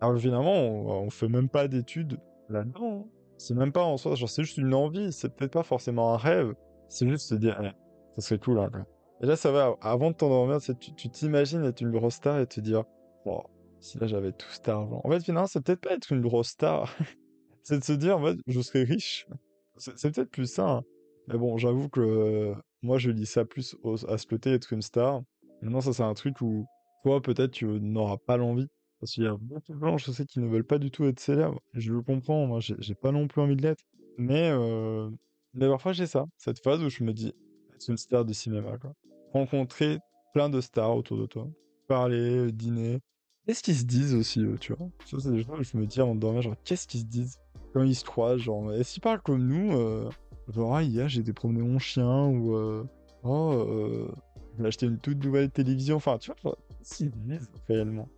Alors 0.00 0.18
finalement, 0.18 0.54
on, 0.54 1.04
on 1.04 1.10
fait 1.10 1.28
même 1.28 1.48
pas 1.48 1.68
d'études 1.68 2.18
là-dedans. 2.48 3.06
Hein. 3.42 3.46
C'est 3.46 3.54
même 3.54 3.72
pas 3.72 3.84
en 3.84 3.96
soi, 3.96 4.14
genre 4.14 4.28
c'est 4.28 4.44
juste 4.44 4.58
une 4.58 4.74
envie. 4.74 5.12
C'est 5.12 5.34
peut-être 5.34 5.52
pas 5.52 5.62
forcément 5.62 6.14
un 6.14 6.16
rêve. 6.16 6.54
C'est 6.88 7.08
juste 7.08 7.28
se 7.28 7.34
dire, 7.34 7.58
eh, 7.62 7.72
ça 8.14 8.26
serait 8.28 8.38
cool. 8.38 8.56
Quoi. 8.70 8.86
Et 9.20 9.26
là, 9.26 9.36
ça 9.36 9.50
va. 9.50 9.76
Avant 9.80 10.10
de 10.10 10.16
t'endormir, 10.16 10.58
tu 10.60 11.08
t'imagines 11.10 11.64
être 11.64 11.80
une 11.80 11.90
grosse 11.90 12.14
star 12.14 12.38
et 12.38 12.46
te 12.46 12.60
dire, 12.60 12.84
oh, 13.24 13.42
si 13.80 13.98
là 13.98 14.06
j'avais 14.06 14.32
tout 14.32 14.48
cet 14.50 14.68
argent. 14.68 15.00
En 15.04 15.10
fait, 15.10 15.22
finalement, 15.22 15.46
c'est 15.46 15.60
peut-être 15.60 15.80
pas 15.80 15.92
être 15.92 16.12
une 16.12 16.20
grosse 16.20 16.48
star. 16.48 16.94
c'est 17.62 17.78
de 17.78 17.84
se 17.84 17.92
dire, 17.92 18.18
en 18.18 18.24
fait, 18.24 18.38
je 18.46 18.60
serais 18.60 18.84
riche. 18.84 19.26
C'est 19.76 20.12
peut-être 20.12 20.30
plus 20.30 20.46
ça. 20.46 20.68
Hein. 20.68 20.82
Mais 21.28 21.38
bon, 21.38 21.56
j'avoue 21.56 21.88
que 21.88 22.00
euh, 22.00 22.54
moi, 22.82 22.98
je 22.98 23.10
lis 23.10 23.26
ça 23.26 23.44
plus 23.44 23.76
à 24.08 24.18
ce 24.18 24.26
côté, 24.26 24.52
être 24.52 24.72
une 24.72 24.82
star. 24.82 25.22
Maintenant, 25.62 25.80
ça, 25.80 25.92
c'est 25.92 26.02
un 26.02 26.14
truc 26.14 26.40
où 26.40 26.66
toi, 27.04 27.20
peut-être, 27.20 27.52
tu 27.52 27.66
n'auras 27.66 28.16
pas 28.16 28.36
l'envie. 28.36 28.68
Parce 29.02 29.14
qu'il 29.14 29.24
y 29.24 29.26
a 29.26 29.36
beaucoup 29.36 29.72
de 29.72 29.80
gens, 29.80 29.98
je 29.98 30.12
sais, 30.12 30.24
qui 30.24 30.38
ne 30.38 30.46
veulent 30.46 30.62
pas 30.62 30.78
du 30.78 30.92
tout 30.92 31.04
être 31.06 31.18
célèbres. 31.18 31.60
Je 31.74 31.92
le 31.92 32.02
comprends, 32.02 32.46
moi, 32.46 32.60
j'ai 32.60 32.94
pas 32.94 33.10
non 33.10 33.26
plus 33.26 33.42
envie 33.42 33.56
de 33.56 33.62
l'être. 33.62 33.82
Mais, 34.16 34.48
euh... 34.52 35.10
mais 35.54 35.66
parfois, 35.66 35.92
j'ai 35.92 36.06
ça, 36.06 36.26
cette 36.36 36.62
phase 36.62 36.80
où 36.84 36.88
je 36.88 37.02
me 37.02 37.12
dis, 37.12 37.34
être 37.74 37.88
une 37.88 37.96
star 37.96 38.24
de 38.24 38.32
cinéma, 38.32 38.78
quoi. 38.78 38.94
Rencontrer 39.32 39.98
plein 40.32 40.48
de 40.48 40.60
stars 40.60 40.96
autour 40.96 41.18
de 41.18 41.26
toi. 41.26 41.48
Parler, 41.88 42.52
dîner, 42.52 43.00
Qu'est-ce 43.44 43.64
qu'ils 43.64 43.74
se 43.74 43.84
disent 43.84 44.14
aussi, 44.14 44.44
tu 44.60 44.72
vois? 44.72 44.88
Ça, 45.04 45.16
c'est 45.18 45.32
des 45.32 45.42
choses 45.42 45.68
je 45.72 45.76
me 45.76 45.84
dis 45.84 46.00
en 46.00 46.14
dormant, 46.14 46.40
genre, 46.40 46.54
qu'est-ce 46.62 46.86
qu'ils 46.86 47.00
se 47.00 47.06
disent 47.06 47.40
quand 47.72 47.82
ils 47.82 47.96
se 47.96 48.04
croisent, 48.04 48.38
genre, 48.40 48.72
est-ce 48.72 48.92
qu'ils 48.92 49.02
parlent 49.02 49.20
comme 49.20 49.44
nous 49.44 49.76
euh, 49.76 50.08
Genre, 50.54 50.76
ah, 50.76 50.82
hier, 50.84 51.08
j'ai 51.08 51.22
été 51.22 51.32
promener 51.32 51.62
mon 51.62 51.80
chien, 51.80 52.28
ou, 52.28 52.54
euh, 52.54 52.84
oh, 53.24 53.52
euh, 53.52 54.14
j'ai 54.60 54.66
acheté 54.66 54.86
une 54.86 54.98
toute 54.98 55.24
nouvelle 55.24 55.50
télévision, 55.50 55.96
enfin, 55.96 56.18
tu 56.18 56.30
vois, 56.44 56.56
qu'est-ce 56.68 56.98
qu'ils 56.98 57.10
disent 57.10 57.50
réellement? 57.66 58.08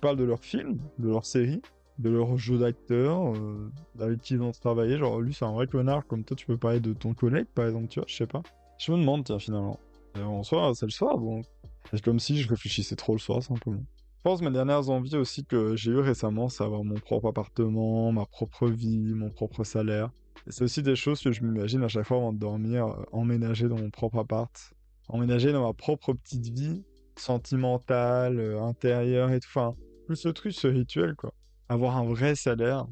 Parlent 0.00 0.16
de 0.16 0.24
leurs 0.24 0.44
films, 0.44 0.78
de 0.98 1.08
leurs 1.08 1.26
séries, 1.26 1.62
de 1.98 2.10
leurs 2.10 2.36
jeux 2.36 2.58
d'acteurs, 2.58 3.34
euh, 3.34 3.70
avec 4.00 4.20
qui 4.20 4.34
ils 4.34 4.42
ont 4.42 4.52
travaillé 4.52 4.98
Genre, 4.98 5.20
lui, 5.20 5.34
c'est 5.34 5.44
un 5.44 5.52
vrai 5.52 5.66
connard, 5.66 6.06
comme 6.06 6.24
toi, 6.24 6.36
tu 6.36 6.46
peux 6.46 6.56
parler 6.56 6.80
de 6.80 6.92
ton 6.92 7.14
collègue, 7.14 7.46
par 7.54 7.66
exemple, 7.66 7.88
tu 7.88 8.00
vois, 8.00 8.06
je 8.08 8.16
sais 8.16 8.26
pas. 8.26 8.42
Je 8.78 8.92
me 8.92 8.98
demande, 8.98 9.24
tiens, 9.24 9.38
finalement. 9.38 9.78
Et 10.16 10.22
en 10.22 10.42
soi, 10.42 10.72
c'est 10.74 10.86
le 10.86 10.90
soir, 10.90 11.18
donc. 11.18 11.44
C'est 11.90 12.02
comme 12.02 12.18
si 12.18 12.40
je 12.40 12.48
réfléchissais 12.48 12.96
trop 12.96 13.12
le 13.12 13.18
soir, 13.18 13.42
simplement. 13.42 13.84
Je 14.24 14.30
pense 14.30 14.40
que 14.40 14.44
mes 14.46 14.50
dernières 14.50 14.88
envies 14.88 15.16
aussi 15.16 15.44
que 15.44 15.76
j'ai 15.76 15.90
eu 15.90 15.98
récemment, 15.98 16.48
c'est 16.48 16.64
avoir 16.64 16.82
mon 16.82 16.94
propre 16.94 17.28
appartement, 17.28 18.10
ma 18.10 18.24
propre 18.24 18.68
vie, 18.68 19.12
mon 19.14 19.28
propre 19.30 19.64
salaire. 19.64 20.10
Et 20.46 20.50
c'est 20.50 20.64
aussi 20.64 20.82
des 20.82 20.96
choses 20.96 21.20
que 21.20 21.30
je 21.30 21.42
m'imagine 21.42 21.82
à 21.82 21.88
chaque 21.88 22.06
fois 22.06 22.16
avant 22.16 22.32
de 22.32 22.38
dormir, 22.38 22.86
euh, 22.86 23.04
emménager 23.12 23.68
dans 23.68 23.78
mon 23.78 23.90
propre 23.90 24.18
appart, 24.18 24.74
emménager 25.08 25.52
dans 25.52 25.66
ma 25.66 25.74
propre 25.74 26.14
petite 26.14 26.48
vie, 26.48 26.82
sentimentale, 27.16 28.38
euh, 28.38 28.62
intérieure 28.62 29.30
et 29.32 29.40
tout. 29.40 29.48
Enfin, 29.48 29.74
plus 30.06 30.16
ce 30.16 30.28
truc, 30.28 30.52
ce 30.52 30.66
rituel, 30.66 31.14
quoi. 31.14 31.32
Avoir 31.68 31.96
un 31.96 32.04
vrai 32.04 32.34
salaire, 32.34 32.86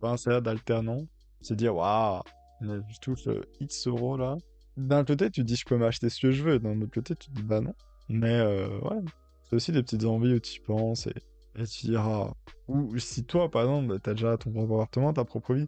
pas 0.00 0.10
un 0.10 0.16
salaire 0.16 0.42
d'alternant. 0.42 1.06
Se 1.40 1.54
dire, 1.54 1.74
waouh, 1.74 2.22
je 2.60 2.98
touche 3.00 3.28
X 3.60 3.88
euros 3.88 4.16
là. 4.16 4.36
D'un 4.76 5.04
côté, 5.04 5.30
tu 5.30 5.44
dis, 5.44 5.56
je 5.56 5.64
peux 5.64 5.76
m'acheter 5.76 6.08
ce 6.08 6.20
que 6.20 6.30
je 6.30 6.42
veux. 6.42 6.58
D'un 6.58 6.80
autre 6.80 6.92
côté, 6.92 7.14
tu 7.16 7.30
dis, 7.30 7.42
bah 7.42 7.60
non. 7.60 7.74
Mais 8.08 8.38
euh, 8.38 8.78
ouais, 8.80 9.00
c'est 9.44 9.56
aussi 9.56 9.72
des 9.72 9.82
petites 9.82 10.04
envies 10.04 10.34
où 10.34 10.40
tu 10.40 10.60
penses 10.60 11.06
et, 11.06 11.64
tu 11.66 11.86
diras. 11.86 12.32
Ou 12.68 12.98
si 12.98 13.24
toi, 13.24 13.50
par 13.50 13.62
exemple, 13.62 13.98
t'as 14.00 14.14
déjà 14.14 14.36
ton 14.36 14.50
propre 14.50 14.74
appartement, 14.74 15.12
ta 15.12 15.24
propre 15.24 15.54
vie, 15.54 15.66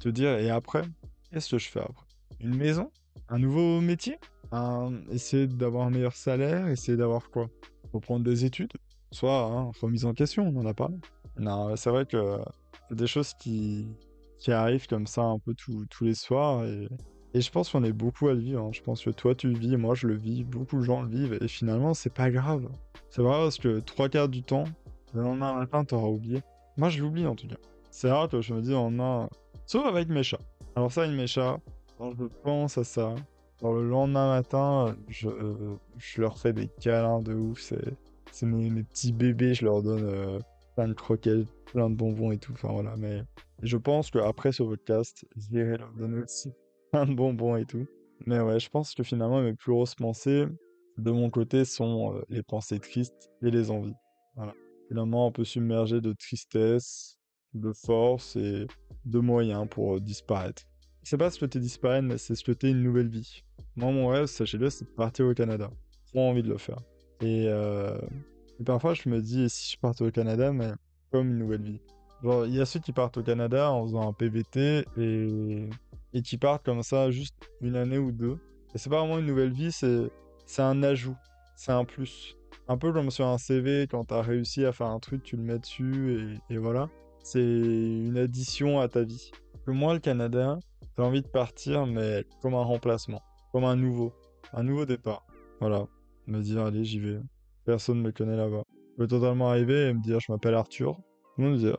te 0.00 0.08
dire, 0.08 0.38
et 0.38 0.50
après, 0.50 0.82
qu'est-ce 1.32 1.50
que 1.50 1.58
je 1.58 1.68
fais 1.68 1.80
après? 1.80 2.04
Une 2.40 2.54
maison? 2.54 2.90
Un 3.28 3.38
nouveau 3.38 3.80
métier? 3.80 4.18
Un... 4.52 4.92
Essayer 5.10 5.46
d'avoir 5.46 5.86
un 5.86 5.90
meilleur 5.90 6.14
salaire 6.14 6.68
Essayer 6.68 6.96
d'avoir 6.96 7.30
quoi? 7.30 7.48
Reprendre 7.92 8.24
des 8.24 8.44
études? 8.44 8.72
Soit 9.12 9.44
hein, 9.44 9.70
remise 9.80 10.04
en 10.04 10.14
question, 10.14 10.52
on 10.54 10.60
en 10.60 10.66
a 10.66 10.74
parlé. 10.74 10.96
Non, 11.38 11.76
c'est 11.76 11.90
vrai 11.90 12.06
que 12.06 12.38
des 12.90 13.06
choses 13.06 13.34
qui, 13.34 13.86
qui 14.38 14.52
arrivent 14.52 14.86
comme 14.86 15.06
ça 15.06 15.22
un 15.22 15.38
peu 15.38 15.54
tous 15.54 16.04
les 16.04 16.14
soirs 16.14 16.64
et 16.64 16.88
et 17.36 17.42
je 17.42 17.50
pense 17.50 17.68
qu'on 17.68 17.84
est 17.84 17.92
beaucoup 17.92 18.28
à 18.28 18.32
le 18.32 18.40
vivre. 18.40 18.62
Hein. 18.62 18.70
Je 18.72 18.80
pense 18.80 19.04
que 19.04 19.10
toi, 19.10 19.34
tu 19.34 19.48
le 19.48 19.58
vis, 19.58 19.76
moi, 19.76 19.94
je 19.94 20.06
le 20.06 20.14
vis, 20.14 20.42
beaucoup 20.42 20.78
de 20.78 20.82
gens 20.82 21.02
le 21.02 21.08
vivent. 21.10 21.36
Et 21.42 21.48
finalement, 21.48 21.92
c'est 21.92 22.08
pas 22.08 22.30
grave. 22.30 22.66
C'est 23.10 23.20
vrai 23.20 23.32
parce 23.32 23.58
que 23.58 23.80
trois 23.80 24.08
quarts 24.08 24.30
du 24.30 24.42
temps, 24.42 24.64
le 25.12 25.20
lendemain 25.20 25.52
matin, 25.52 25.84
t'auras 25.84 26.08
oublié. 26.08 26.40
Moi, 26.78 26.88
je 26.88 27.02
l'oublie 27.02 27.26
en 27.26 27.34
tout 27.34 27.46
cas. 27.46 27.56
C'est 27.90 28.10
rare 28.10 28.30
que 28.30 28.40
je 28.40 28.54
me 28.54 28.62
dis 28.62 28.70
le 28.70 28.76
lendemain. 28.76 29.28
Sauf 29.66 29.84
avec 29.84 30.08
mes 30.08 30.22
chats. 30.22 30.40
Alors, 30.76 30.90
ça, 30.90 31.02
avec 31.02 31.14
mes 31.14 31.26
chats, 31.26 31.58
quand 31.98 32.12
je 32.18 32.24
pense 32.42 32.78
à 32.78 32.84
ça, 32.84 33.14
le 33.62 33.88
lendemain 33.88 34.28
matin, 34.28 34.96
je, 35.08 35.28
je 35.96 36.20
leur 36.20 36.38
fais 36.38 36.52
des 36.52 36.68
câlins 36.80 37.20
de 37.20 37.34
ouf. 37.34 37.72
C'est 38.32 38.46
mes, 38.46 38.70
mes, 38.70 38.82
petits 38.82 39.12
bébés, 39.12 39.54
je 39.54 39.64
leur 39.64 39.82
donne 39.82 40.04
euh, 40.04 40.38
plein 40.74 40.88
de 40.88 40.92
croquettes, 40.92 41.48
plein 41.66 41.88
de 41.88 41.94
bonbons 41.94 42.32
et 42.32 42.38
tout. 42.38 42.52
Enfin 42.52 42.72
voilà, 42.72 42.94
mais 42.96 43.22
je 43.62 43.76
pense 43.76 44.10
qu'après 44.10 44.52
ce 44.52 44.62
podcast, 44.62 45.26
j'irai 45.36 45.78
leur 45.78 45.92
donner 45.92 46.22
aussi 46.22 46.52
de 46.92 47.14
bonbons 47.14 47.56
et 47.56 47.64
tout. 47.64 47.86
Mais 48.26 48.40
ouais, 48.40 48.60
je 48.60 48.68
pense 48.68 48.94
que 48.94 49.02
finalement, 49.02 49.40
mes 49.40 49.54
plus 49.54 49.72
grosses 49.72 49.94
pensées, 49.94 50.46
de 50.98 51.10
mon 51.10 51.30
côté, 51.30 51.64
sont 51.64 52.14
euh, 52.14 52.22
les 52.28 52.42
pensées 52.42 52.78
tristes 52.78 53.30
et 53.42 53.50
les 53.50 53.70
envies. 53.70 53.94
Voilà. 54.34 54.54
Finalement, 54.88 55.26
un 55.26 55.32
peu 55.32 55.44
submergé 55.44 56.00
de 56.00 56.12
tristesse, 56.12 57.18
de 57.54 57.72
force 57.72 58.36
et 58.36 58.66
de 59.04 59.18
moyens 59.18 59.66
pour 59.68 59.96
euh, 59.96 60.00
disparaître. 60.00 60.62
C'est 61.08 61.16
pas 61.16 61.30
que 61.30 61.58
disparaître, 61.58 62.04
mais 62.04 62.18
c'est 62.18 62.34
ce 62.34 62.42
que 62.42 62.66
une 62.66 62.82
nouvelle 62.82 63.06
vie. 63.06 63.44
Moi, 63.76 63.92
mon 63.92 64.08
rêve, 64.08 64.26
sachez-le, 64.26 64.70
c'est 64.70 64.86
de 64.86 64.90
partir 64.90 65.24
au 65.26 65.34
Canada. 65.34 65.70
J'ai 66.12 66.18
envie 66.18 66.42
de 66.42 66.48
le 66.48 66.58
faire. 66.58 66.80
Et, 67.20 67.46
euh, 67.46 67.96
et, 68.58 68.64
parfois, 68.64 68.92
je 68.94 69.08
me 69.08 69.22
dis, 69.22 69.42
et 69.42 69.48
si 69.48 69.74
je 69.74 69.78
partais 69.78 70.02
au 70.02 70.10
Canada, 70.10 70.52
mais 70.52 70.72
comme 71.12 71.28
une 71.28 71.38
nouvelle 71.38 71.62
vie? 71.62 71.80
Genre, 72.24 72.46
il 72.46 72.54
y 72.54 72.60
a 72.60 72.66
ceux 72.66 72.80
qui 72.80 72.90
partent 72.90 73.16
au 73.18 73.22
Canada 73.22 73.70
en 73.70 73.86
faisant 73.86 74.08
un 74.08 74.12
PVT 74.12 74.84
et 74.96 76.22
qui 76.22 76.38
partent 76.38 76.64
comme 76.64 76.82
ça 76.82 77.08
juste 77.12 77.36
une 77.60 77.76
année 77.76 77.98
ou 77.98 78.10
deux. 78.10 78.40
Et 78.74 78.78
c'est 78.78 78.90
pas 78.90 78.98
vraiment 78.98 79.20
une 79.20 79.26
nouvelle 79.26 79.52
vie, 79.52 79.70
c'est, 79.70 80.10
c'est 80.44 80.62
un 80.62 80.82
ajout, 80.82 81.16
c'est 81.54 81.70
un 81.70 81.84
plus. 81.84 82.36
Un 82.66 82.78
peu 82.78 82.92
comme 82.92 83.12
sur 83.12 83.28
un 83.28 83.38
CV, 83.38 83.86
quand 83.86 84.06
t'as 84.06 84.22
réussi 84.22 84.64
à 84.64 84.72
faire 84.72 84.88
un 84.88 84.98
truc, 84.98 85.22
tu 85.22 85.36
le 85.36 85.42
mets 85.42 85.60
dessus 85.60 86.40
et, 86.50 86.54
et 86.54 86.58
voilà. 86.58 86.88
C'est 87.22 87.44
une 87.44 88.18
addition 88.18 88.80
à 88.80 88.88
ta 88.88 89.04
vie. 89.04 89.30
Que 89.64 89.70
moi, 89.70 89.94
le 89.94 90.00
Canada, 90.00 90.58
j'ai 90.96 91.04
envie 91.04 91.22
de 91.22 91.28
partir, 91.28 91.86
mais 91.86 92.24
comme 92.40 92.54
un 92.54 92.62
remplacement, 92.62 93.22
comme 93.52 93.64
un 93.64 93.76
nouveau, 93.76 94.12
un 94.52 94.62
nouveau 94.62 94.86
départ. 94.86 95.26
Voilà, 95.60 95.86
me 96.26 96.40
dire, 96.40 96.62
allez, 96.62 96.84
j'y 96.84 96.98
vais. 96.98 97.20
Personne 97.64 98.00
me 98.00 98.12
connaît 98.12 98.36
là-bas. 98.36 98.62
Je 98.92 99.02
peux 99.02 99.06
totalement 99.06 99.50
arriver 99.50 99.88
et 99.88 99.94
me 99.94 100.00
dire, 100.00 100.20
je 100.20 100.32
m'appelle 100.32 100.54
Arthur. 100.54 100.96
Tout 101.36 101.42
le 101.42 101.50
me 101.50 101.76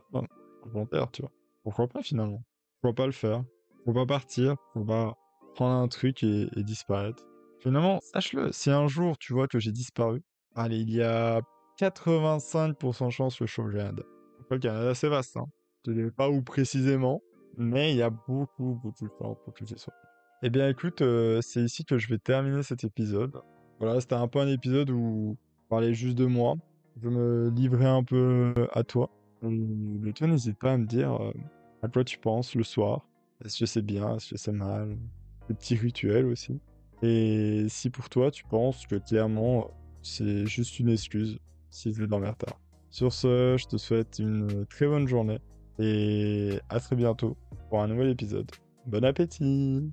volontaire, 0.65 1.10
tu 1.12 1.21
vois. 1.21 1.32
Pourquoi 1.63 1.88
pas 1.88 2.03
finalement? 2.03 2.43
Pourquoi 2.82 2.93
pas 2.93 3.06
le 3.08 3.12
faire? 3.12 3.43
Faut 3.86 3.93
pas 3.93 4.06
partir, 4.06 4.56
faut 4.73 4.86
pas 4.86 5.15
prendre 5.56 5.82
un 5.82 5.88
truc 5.88 6.23
et, 6.23 6.47
disparaître? 6.58 7.23
Finalement, 7.60 7.99
sache-le, 8.01 8.51
si 8.51 8.69
un 8.69 8.88
jour 8.88 9.17
tu 9.17 9.34
vois 9.34 9.47
que 9.47 9.60
j'ai 9.60 9.71
disparu, 9.71 10.21
allez, 10.56 10.77
il 10.77 10.91
y 10.91 11.01
a 11.01 11.41
85% 11.80 13.06
de 13.06 13.10
chance 13.12 13.39
que 13.39 13.47
je 13.47 13.53
sois 13.53 13.65
au 13.65 13.71
Canada. 13.71 14.03
le 14.49 14.60
Canada, 14.60 14.93
c'est 14.93 15.10
vaste, 15.10 15.38
hein. 15.38 15.45
te 15.84 15.91
dirai 15.91 16.12
pas 16.12 16.30
où 16.30 16.43
précisément, 16.43 17.21
mais 17.58 17.91
il 17.91 17.98
y 17.98 18.02
a 18.02 18.10
beaucoup, 18.10 18.80
beaucoup 18.84 19.06
de 19.06 19.12
temps 19.20 19.36
pour 19.43 19.54
que 19.54 19.63
tu 19.65 19.78
sois. 19.78 19.93
Eh 20.43 20.50
bien, 20.50 20.70
écoute, 20.70 21.02
euh, 21.02 21.41
c'est 21.41 21.63
ici 21.63 21.84
que 21.84 21.98
je 21.98 22.08
vais 22.08 22.20
terminer 22.20 22.62
cet 22.62 22.84
épisode. 22.84 23.41
Voilà, 23.80 24.00
c'était 24.00 24.15
un 24.15 24.28
peu 24.28 24.39
un 24.39 24.48
épisode 24.48 24.91
où 24.91 25.36
je 25.63 25.67
parlais 25.67 25.93
juste 25.93 26.15
de 26.15 26.26
moi. 26.26 26.56
Je 27.02 27.10
me 27.10 27.50
livrais 27.50 27.88
un 27.88 28.04
peu 28.04 28.54
à 28.74 28.84
toi. 28.84 29.10
Et 29.43 30.13
toi, 30.13 30.28
n'hésite 30.28 30.58
pas 30.58 30.74
à 30.74 30.78
me 30.78 30.86
dire 30.86 31.13
euh, 31.13 31.32
à 31.82 31.88
quoi 31.88 32.04
tu 32.04 32.17
penses 32.20 32.56
le 32.56 32.63
soir. 32.63 33.08
Est-ce 33.43 33.60
que 33.60 33.65
c'est 33.65 33.82
bien, 33.82 34.15
est-ce 34.15 34.32
que 34.32 34.38
c'est 34.38 34.52
mal? 34.52 34.98
Des 35.48 35.54
petits 35.56 35.76
rituels 35.76 36.26
aussi. 36.26 36.60
Et 37.02 37.65
si 37.70 37.89
pour 37.89 38.10
toi, 38.10 38.32
tu 38.32 38.43
penses 38.43 38.86
que 38.88 38.96
clairement, 38.96 39.72
c'est 40.02 40.46
juste 40.46 40.80
une 40.80 40.89
excuse 40.89 41.39
si 41.70 41.91
tu 41.93 42.00
veux 42.00 42.08
dormir 42.08 42.36
tard. 42.36 42.60
Sur 42.89 43.13
ce, 43.13 43.56
je 43.60 43.67
te 43.67 43.78
souhaite 43.78 44.20
une 44.20 44.65
très 44.67 44.88
bonne 44.88 45.08
journée 45.08 45.39
et 45.80 46.60
à 46.70 46.80
très 46.80 46.96
bientôt 46.96 47.38
pour 47.69 47.82
un 47.82 47.88
nouvel 47.88 48.10
épisode. 48.10 48.49
Bon 48.86 49.03
appétit 49.03 49.91